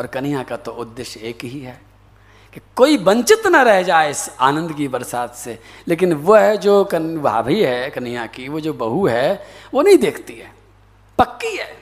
[0.00, 1.80] और कन्हैया का तो उद्देश्य एक ही है
[2.52, 7.16] कि कोई वंचित न रह जाए इस आनंद की बरसात से। लेकिन वह जो कन,
[7.18, 9.42] भाभी है, कन्हैया की, वो जो बहू है,
[9.74, 10.52] वो नहीं देखती है।
[11.18, 11.74] पक्की है।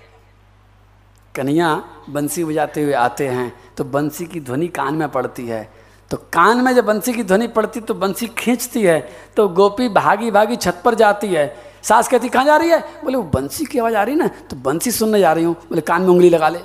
[1.34, 1.74] कन्हैया
[2.10, 5.68] बंसी बजाते हुए आते हैं तो बंसी की ध्वनि कान में पड़ती है।
[6.10, 9.00] तो कान में जब बंसी की ध्वनि पड़ती तो बंसी खींचती है
[9.36, 11.46] तो गोपी भागी भागी छत पर जाती है।
[11.84, 12.80] सास कहती, कहाँ जा रही है?
[12.80, 15.54] बोले, वो बंसी की आवाज़ आ रही है ना तो बंसी सुनने जा रही हूँ।
[15.54, 16.60] बोले, कान में उंगली लगा ले।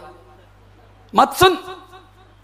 [1.16, 1.58] मत सुन।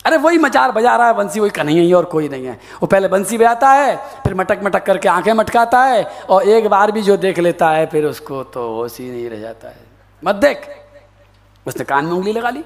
[0.05, 2.87] अरे, वही मचार बजा रहा है बंसी, वही कन्हैया ही और कोई नहीं है। वो
[2.87, 7.01] पहले बंसी बजाता है, फिर मटक मटक करके आँखें मटकाता है और एक बार भी
[7.01, 9.83] जो देख लेता है, फिर उसको तो होश ही नहीं रह जाता है।
[10.23, 10.69] मत देख।
[11.67, 12.63] उसने कान में उंगली लगा ली।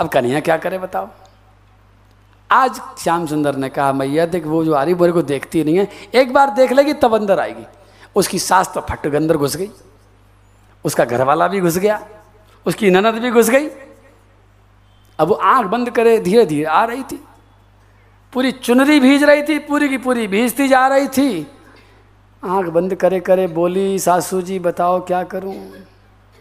[0.00, 1.08] अब कन्हैया क्या करे बताओ?
[2.50, 5.78] आज श्याम सुंदर ने कहा, मैया, देख, वो जो आ रही बोरे को देखती नहीं
[5.78, 7.66] है। एक बार देख लेगी, तब अंदर आएगी।
[8.16, 9.70] उसकी सास तो फट अंदर घुस गई,
[10.84, 12.00] उसका घरवाला भी घुस गया,
[12.66, 13.68] उसकी ननद भी घुस गई।
[15.18, 17.20] अब वो आँख बंद करे धीरे धीरे आ रही थी।
[18.32, 21.46] पूरी चुनरी भीज रही थी, पूरी की पूरी भीजती जा रही थी।
[22.42, 25.54] आँख बंद करे करे बोली, सासू जी, बताओ क्या करूँ?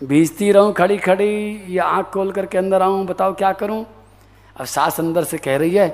[0.01, 3.86] भीजती रहूँ खड़ी खड़ी, या आँख खोल करके अंदर आऊँ, बताओ क्या करूँ?
[4.55, 5.88] अब सास अंदर से कह रही है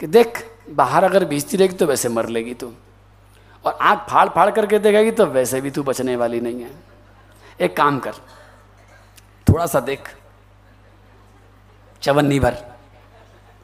[0.00, 2.72] कि, देख, बाहर अगर भीजती रहेगी तो वैसे मर लेगी तू।
[3.66, 6.70] और आँख फाड़ फाड़ करके देखेगी तो वैसे भी तू बचने वाली नहीं है।
[7.60, 8.12] एक काम कर
[9.46, 10.08] थोड़ा सा देख,
[12.02, 12.56] चवन्नी भर।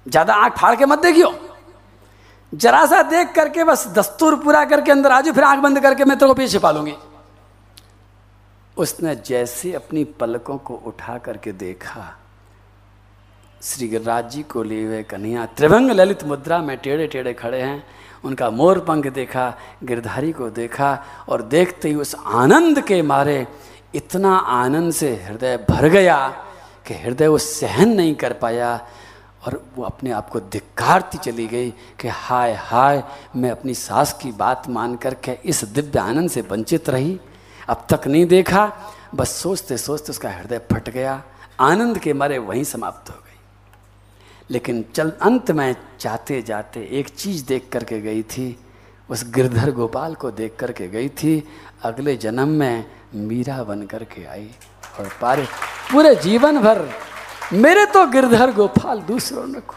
[0.06, 1.32] ज़्यादा आँख फाड़ के मत देखियो।
[2.52, 6.18] जरा सा देख करके बस दस्तूर पूरा करके अंदर आजू फिर आँख बंद करके मैं
[6.18, 6.94] तेरे को पीछे पालूँगी।
[8.76, 12.12] उसने जैसे अपनी पलकों को उठा करके देखा,
[13.62, 17.82] श्री गिरिराज जी को लिए हुए कन्हैया। त्रिभंग ललित मुद्रा में टेढ़े टेढ़े खड़े हैं।
[18.24, 19.54] उनका मोर पंख देखा,
[19.84, 23.46] गिरधारी को देखा और देखते ही उस आनंद के मारे
[23.94, 26.18] इतना आनंद से हृदय भर गया
[26.86, 28.74] कि हृदय वो सहन नहीं कर पाया
[29.46, 31.70] और वो अपने आप को धिक्कारती चली गई
[32.00, 33.02] कि हाय हाय,
[33.36, 37.18] मैं अपनी सास की बात मान कर के इस दिव्य आनंद से वंचित रही।
[37.68, 38.70] अब तक नहीं देखा,
[39.14, 41.22] बस सोचते सोचते उसका हृदय फट गया।
[41.60, 43.21] आनंद के मारे वहीं समाप्त हो
[44.52, 48.56] लेकिन चल अंत में जाते जाते एक चीज़ देख करके गई थी,
[49.10, 51.42] उस गिरधर गोपाल को देख करके गई थी,
[51.82, 52.84] अगले जन्म में
[53.14, 54.48] मीरा बन करके आई
[55.00, 55.44] और पारे
[55.92, 56.88] पूरे जीवन भर
[57.52, 59.74] मेरे तो गिरधर गोपाल दूसरों ने को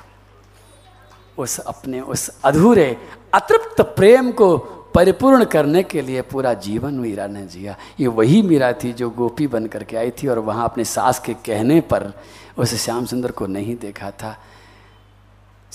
[1.38, 2.98] उस अपने उस अधूरे,
[3.34, 4.58] अतृप्त प्रेम को
[4.96, 9.48] परिपूर्ण करने के लिए पूरा जीवन मीरा ने जिया। ये वही मीरा थी जो गोपी
[9.48, 12.12] बन करके आई थी और वहाँ अपने सास के कहने पर
[12.58, 14.38] उस श्याम सुंदर को नहीं देखा था।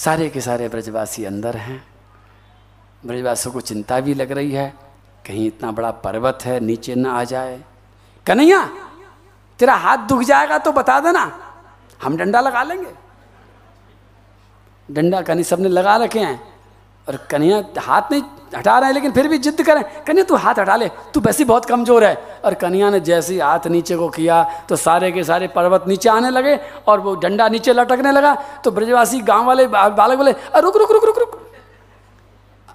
[0.01, 1.83] सारे के सारे ब्रजवासी अंदर हैं।
[3.07, 4.73] ब्रजवासियों को चिंता भी लग रही है,
[5.25, 7.61] कहीं इतना बड़ा पर्वत है, नीचे ना आ जाए।
[8.27, 8.63] कन्हैया,
[9.59, 11.25] तेरा हाथ दुख जाएगा तो बता देना,
[12.03, 12.93] हम डंडा लगा लेंगे।
[14.89, 16.50] डंडा कहीं सबने लगा रखे हैं।
[17.11, 18.23] और कन्हैया हाथ नहीं
[18.55, 21.45] हटा रहे हैं लेकिन फिर भी जिद करें। कन्हैया तू हाथ हटा ले तू वैसे
[21.45, 25.25] बहुत कमज़ोर है। और कन्हैया ने जैसे ही हाथ नीचे को किया तो सारे के
[25.25, 28.35] सारे पर्वत नीचे आने लगे और वो डंडा नीचे लटकने लगा।
[28.65, 31.39] तो ब्रजवासी गाँव वाले बालक बोले रुक रुक रुक रुक रुक।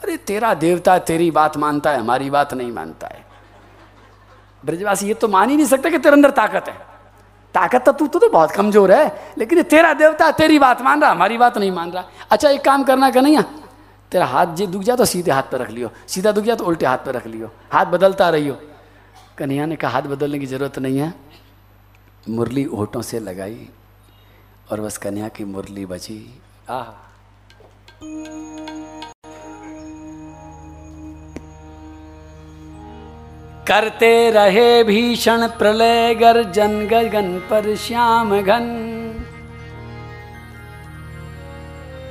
[0.04, 3.24] अरे तेरा देवता तेरी बात मानता है हमारी बात नहीं मानता है।
[4.64, 6.78] ब्रजवासी ये तो मान ही नहीं सकता कि तेरे अंदर ताकत है।
[7.56, 11.12] ताकत तो तू तो, तो बहुत कमज़ोर है लेकिन तेरा देवता तेरी बात मान रहा
[11.12, 13.44] हमारी बात नहीं मान रहा। अच्छा एक काम करना कन्हैया
[14.12, 16.64] तेरा हाथ जी दुख जाए तो सीधे हाथ पर रख लियो। सीधा दुख जाए तो
[16.64, 18.58] उल्टे हाथ पर रख लियो। हाथ बदलता रहियो।
[19.38, 21.14] कन्हैया ने कहा, हाथ बदलने की ज़रूरत नहीं है।
[22.30, 23.70] मुरली ओटों से लगाई
[24.72, 26.40] और बस कन्या की मुरली बची।
[26.70, 27.06] आह।
[33.68, 38.66] करते रहे भीषण प्रलय, गर्जन गगन पर श्याम घन।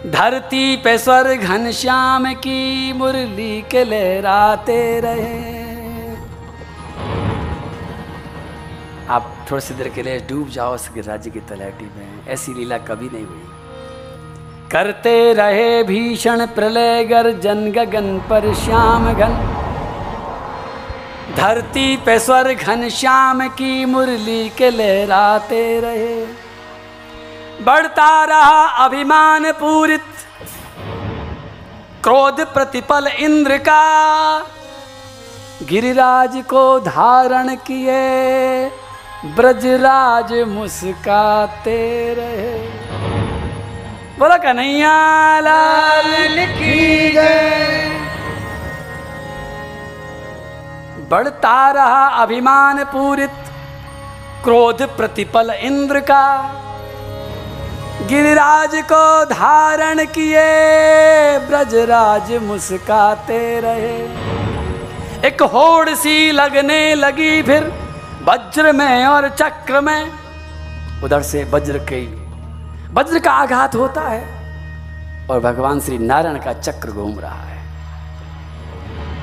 [0.07, 5.55] धरती पे स्वर घन श्याम की मुरली के लहराते रहे।
[9.09, 12.79] आप थोड़ी सी देर के लिए डूब जाओ, उस राज्य की तलहटी में। ऐसी लीला
[12.79, 13.43] कभी नहीं हुई।
[14.73, 19.33] करते रहे भीषण प्रलय गर्जन गगन पर श्याम घन।
[21.37, 26.44] धरती पे स्वर घन श्याम की मुरली के लहराते रहे।
[27.63, 30.03] बढ़ता रहा अभिमान पूरित।
[32.03, 33.83] क्रोध प्रतिपल इंद्र का
[35.63, 38.71] गिरिराज को धारण किए।
[39.37, 41.79] ब्रजराज मुस्काते
[42.15, 42.59] रहे।
[44.19, 44.97] बोला कन्हैया
[45.41, 46.11] लाल
[47.11, 47.91] गए
[51.11, 53.31] बढ़ता रहा अभिमान पूरित।
[54.45, 56.25] क्रोध प्रतिपल इंद्र का
[58.03, 63.97] गिरिराज को धारण किए, ब्रजराज मुस्काते रहे।
[65.29, 67.73] एक होड़ सी लगने लगी फिर,
[68.23, 70.11] वज्र में और चक्र में।
[71.03, 72.05] उधर से वज्र के,
[72.95, 74.23] वज्र का आघात होता है
[75.31, 77.63] और भगवान श्री नारायण का चक्र घूम रहा है।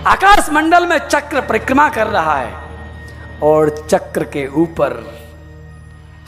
[0.08, 2.54] आकाश मंडल में चक्र परिक्रमा कर रहा है
[3.44, 5.21] और चक्र के ऊपर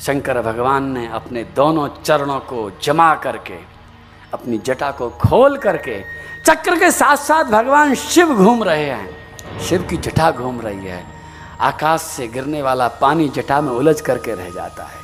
[0.02, 3.54] शंकर भगवान ने अपने दोनों चरणों को जमा करके,
[4.34, 6.02] अपनी जटा को खोल करके,
[6.46, 11.04] चक्र के साथ साथ भगवान शिव घूम रहे हैं। शिव की जटा घूम रही है।
[11.62, 15.02] आकाश से गिरने वाला पानी जटा में उलझ करके रह जाता है।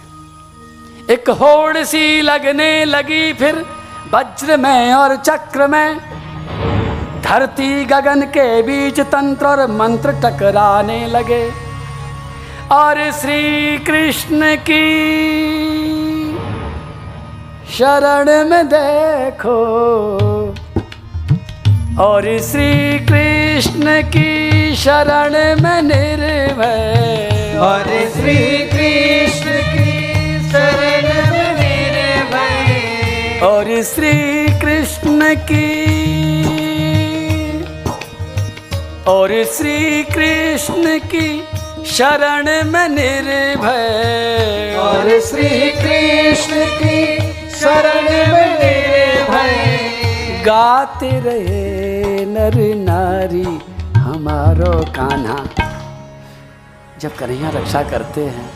[1.09, 3.65] एक होड़ सी लगने लगी फिर
[4.13, 5.97] वज्र में और चक्र में।
[7.21, 11.68] धरती गगन के बीच तंत्र और मंत्र टकराने लगे।
[12.71, 14.83] और श्री कृष्ण की
[17.73, 19.55] शरण में देखो।
[21.99, 29.89] और श्री कृष्ण की शरण में निर्भय। और श्री कृष्ण की
[30.49, 35.79] शरण में निर्भय। और श्री कृष्ण की
[39.07, 41.48] और श्री कृष्ण की
[41.85, 47.17] शरण में निर्भय। और श्री कृष्ण की
[47.49, 48.03] शरण
[48.33, 49.79] में निर्भय।
[50.43, 53.59] गाते रहे नर नारी
[53.99, 55.45] हमारो कान्हा।
[57.01, 58.49] जब कन्हैया रक्षा करते हैं।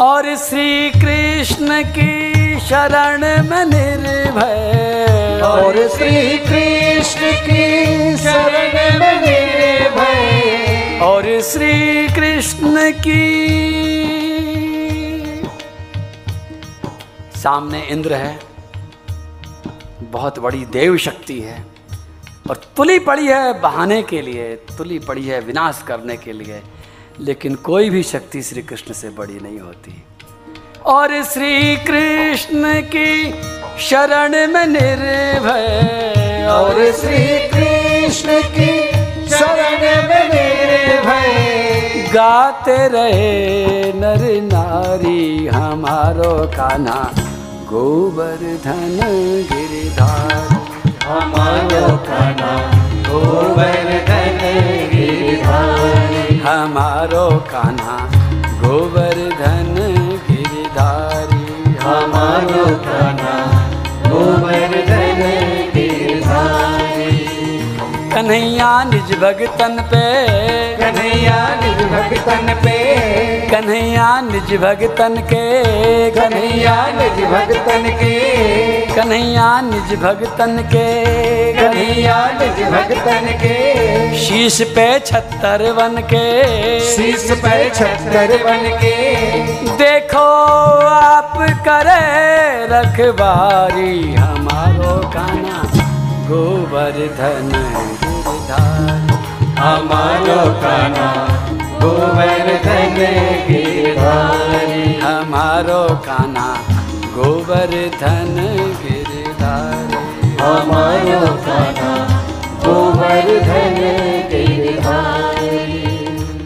[0.00, 4.92] और श्री कृष्ण की शरण में निर्भय।
[5.42, 10.21] और श्री कृष्ण की शरण में निर्भय।
[11.02, 13.22] और श्री कृष्ण की।
[17.36, 18.38] सामने इंद्र है,
[20.02, 21.64] बहुत बड़ी देव शक्ति है
[22.50, 26.62] और तुली पड़ी है बहाने के लिए, तुली पड़ी है विनाश करने के लिए,
[27.20, 30.04] लेकिन कोई भी शक्ति श्री कृष्ण से बड़ी नहीं होती।
[30.86, 33.32] और श्री कृष्ण की
[33.80, 38.92] शरण में निर्भय। और श्री कृष्ण की
[39.28, 40.61] शरण में निर्भय
[42.14, 47.10] गाते रहे नर नारी हमारो काना।
[47.70, 48.98] गोवर्धन
[49.52, 50.48] गिरधार।
[51.06, 52.52] हमारो काना
[53.08, 54.38] गोवर्धन
[54.92, 57.98] गिरधारी। हमारो कान्हा
[58.60, 59.74] गोवर्धन
[60.30, 63.21] गिरधारी। हमारो काना
[68.32, 70.04] कन्हैया निज भगतन पे।
[70.76, 72.76] कन्हैया निज भगतन पे।
[73.50, 75.42] कन्हैया निज भगतन के।
[76.10, 78.14] कन्हैया निज भगतन के।
[78.94, 80.86] कन्हैया निज भगतन के।
[81.52, 88.96] कन्हैया निज भगतन के। शीश पे छत्तर वन के। शीश पे छत्तर बन के।
[89.76, 90.24] देखो
[90.86, 91.36] आप
[91.68, 92.00] करे
[92.66, 95.62] रखबारी हमारो काना
[96.28, 97.52] गोवर्धन।
[98.52, 101.06] गिरधार हमारो काना
[101.82, 102.96] गोवर्धन
[103.48, 106.46] गिरधारी। हमारो काना,
[107.14, 108.34] गोवर्धन
[108.82, 109.94] गिरधार।
[110.42, 111.90] हमारो काना,
[112.64, 113.78] गोवर्धन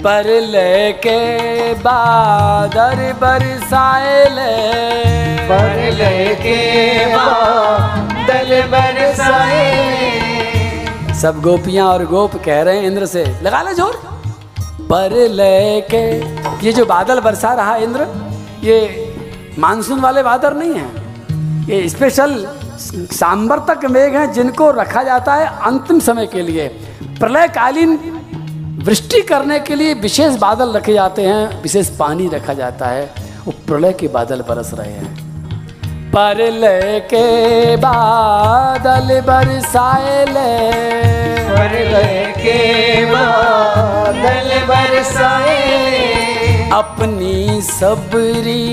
[0.04, 1.18] पर लेके
[1.74, 4.52] बादर बरसाएले
[5.48, 6.58] पर लेके
[7.14, 10.15] बादल बरसाए
[11.16, 13.94] सब गोपियाँ और गोप कह रहे हैं इंद्र से, लगा ले ज़ोर।
[14.90, 16.02] पर लेके,
[16.66, 18.06] ये जो बादल बरसा रहा इंद्र,
[18.62, 21.04] ये मानसून वाले बादल नहीं है।
[21.68, 22.46] ये स्पेशल
[23.12, 26.68] सांबर तक मेघ हैं जिनको रखा जाता है अंतिम समय के लिए।
[27.20, 27.98] प्रलयकालीन
[28.84, 33.04] वृष्टि करने के लिए विशेष बादल रखे जाते हैं, विशेष पानी रखा जाता है,
[33.46, 35.25] वो प्रलय के बादल बरस रहे हैं।
[36.16, 37.26] पर लेके
[37.84, 40.50] बादल बरसाएले
[41.48, 42.58] पर लेके
[43.12, 45.58] बादल बरसाए
[46.80, 48.64] अपनी सबरी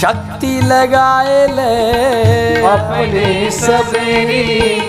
[0.00, 1.74] शक्ति लगाएले
[2.72, 4.80] अपनी सबरी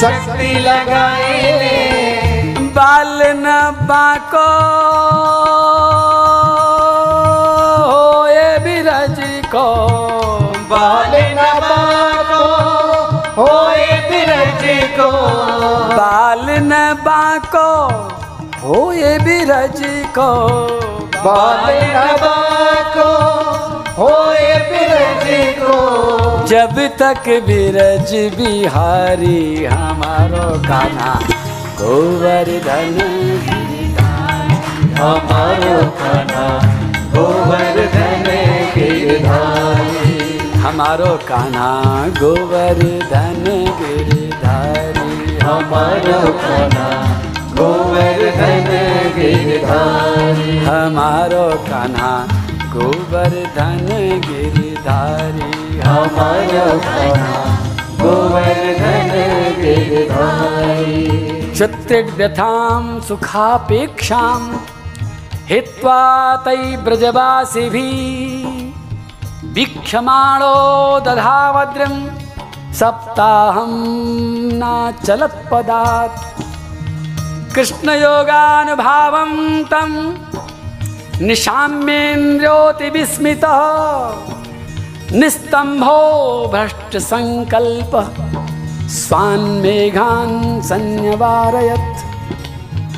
[0.00, 3.56] शक्ति लगाए ले। बाल न
[3.90, 4.46] बाको
[13.38, 14.62] होए बिरज
[14.96, 15.10] को।
[15.92, 16.72] बाल न
[17.04, 17.70] बाको
[18.62, 19.80] होए बिरज
[20.18, 20.30] को।
[21.24, 23.10] बाल नबाको
[23.98, 25.26] होए बिरज
[25.58, 25.76] को।
[26.46, 31.14] जब तक बिरज बिहारी हमारो कान्हा
[31.80, 32.98] गोवर्धन
[34.98, 36.46] हमारो काना
[37.14, 38.26] गोवर्धन
[38.74, 39.73] गिरधारी।
[40.64, 41.70] हमारो कान्हा
[42.18, 43.44] गोवर्धन
[43.78, 46.86] गिरधारी। हमारो काना
[47.58, 48.70] गोवर्धन
[49.16, 52.12] गिरधारी। हमारो कान्हा
[52.72, 53.86] गोवर्धन
[54.26, 55.50] गिरधारी।
[55.80, 57.34] हमारो काना
[58.02, 59.12] गोवर्धन
[59.60, 61.04] गिरधारी।
[61.52, 64.40] क्षत्रिव्यथां सुखापेक्षां
[65.48, 66.00] हित्वा
[66.36, 68.43] तै व्रजवासिभिः
[69.56, 70.54] वीक्षमाणो
[71.06, 71.94] दधावद्रं
[72.78, 73.72] सप्ताहं
[74.60, 76.16] नाचलत्पदात्
[77.54, 79.32] कृष्णयोगानुभावं
[79.72, 79.90] तं
[81.26, 83.60] निशाम्येन्द्रियोतिविस्मितः
[85.20, 86.00] निस्तम्भो
[86.54, 88.08] भ्रष्टसङ्कल्पः
[88.98, 90.36] स्वान् मेघान्
[90.70, 92.02] संयवारयत्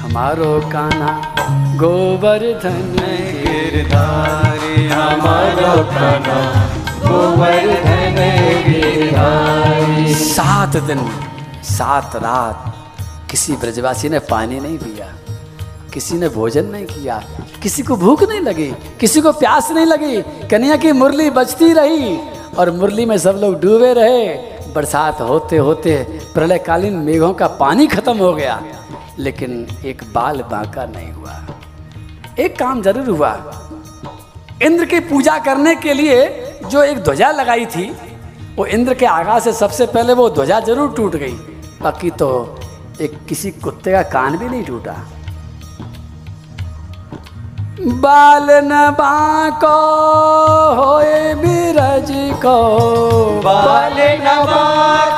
[0.03, 1.11] हमारो काना
[1.77, 6.37] गोवर्धन गिरधारी हमारो काना
[7.01, 8.17] गोवर्धन
[8.67, 11.01] गिरधारी सात दिन
[11.71, 12.73] सात रात
[13.31, 15.07] किसी ब्रजवासी ने पानी नहीं पिया
[15.95, 17.23] किसी ने भोजन नहीं किया
[17.63, 18.71] किसी को भूख नहीं लगी
[19.01, 22.17] किसी को प्यास नहीं लगी कन्या की मुरली बजती रही
[22.59, 24.27] और मुरली में सब लोग डूबे रहे।
[24.75, 25.97] बरसात होते होते
[26.35, 28.61] प्रलयकालीन मेघों का पानी खत्म हो गया
[29.19, 31.46] लेकिन एक बाल बांका नहीं हुआ।
[32.39, 33.31] एक काम ज़रूर हुआ।
[34.63, 36.19] इंद्र की पूजा करने के लिए
[36.69, 37.85] जो एक ध्वजा लगाई थी,
[38.57, 41.37] वो इंद्र के आगाज़ से सबसे पहले वो ध्वजा ज़रूर टूट गई।
[41.83, 42.29] बाकी तो
[43.01, 44.93] एक किसी कुत्ते का कान भी नहीं टूटा।
[48.01, 49.77] बाल न बाको
[50.77, 52.11] होए बिरज
[52.45, 52.59] को।
[53.41, 54.65] बाल नवा
[55.11, 55.16] को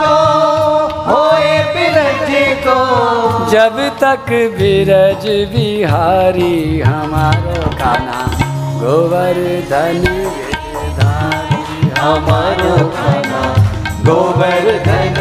[3.51, 4.27] जब तक
[4.57, 8.19] बिरज बिहारी हमारो काना
[8.81, 13.41] गोवर्धन गिरधारी हमारो खाना
[14.09, 15.17] गोवर्धन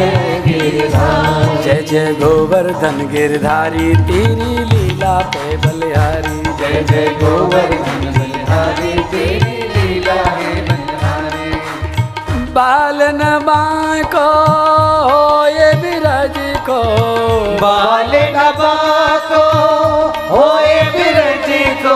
[0.47, 10.21] गिरधारी। जय जय गोवर्धन गिरधारी तेरी लीला पे बलिहारी। जय जय गोवर्धन बलिहारी तेरी लीला
[10.35, 11.49] है बलिहारी।
[12.51, 14.66] बालन बाको को
[17.59, 18.73] बाल नबा
[19.29, 19.43] को
[20.29, 21.47] होए बिरज
[21.83, 21.95] को।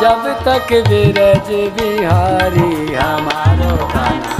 [0.00, 4.34] जब तक बिरज बिहारी हमारो काना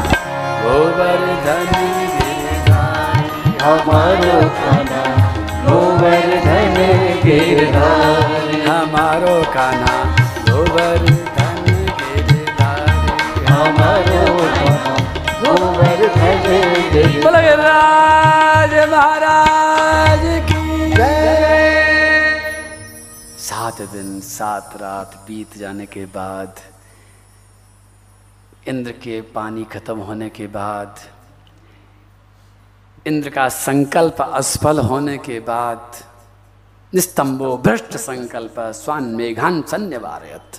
[0.63, 1.73] गोवर्धन
[2.13, 5.03] गिरधारी हमारो खाना
[5.67, 6.77] गोवर्धन
[7.25, 9.95] गिरधारी हमारो खाना
[10.51, 11.65] गोवर्धन
[11.99, 13.11] गिरधारी
[13.49, 14.25] हमारो
[14.55, 14.95] खाना
[15.43, 17.43] गोवर्धन गिरधारी। बोलो
[18.93, 19.70] महाराज।
[23.87, 26.61] दिन, सात रात बीत जाने के बाद,
[28.69, 30.99] इंद्र के पानी खत्म होने के बाद,
[33.07, 36.05] इंद्र का संकल्प असफल होने के बाद
[36.95, 40.59] निस्तंभो भ्रष्ट संकल्प स्वान मेघान सन्यवारयत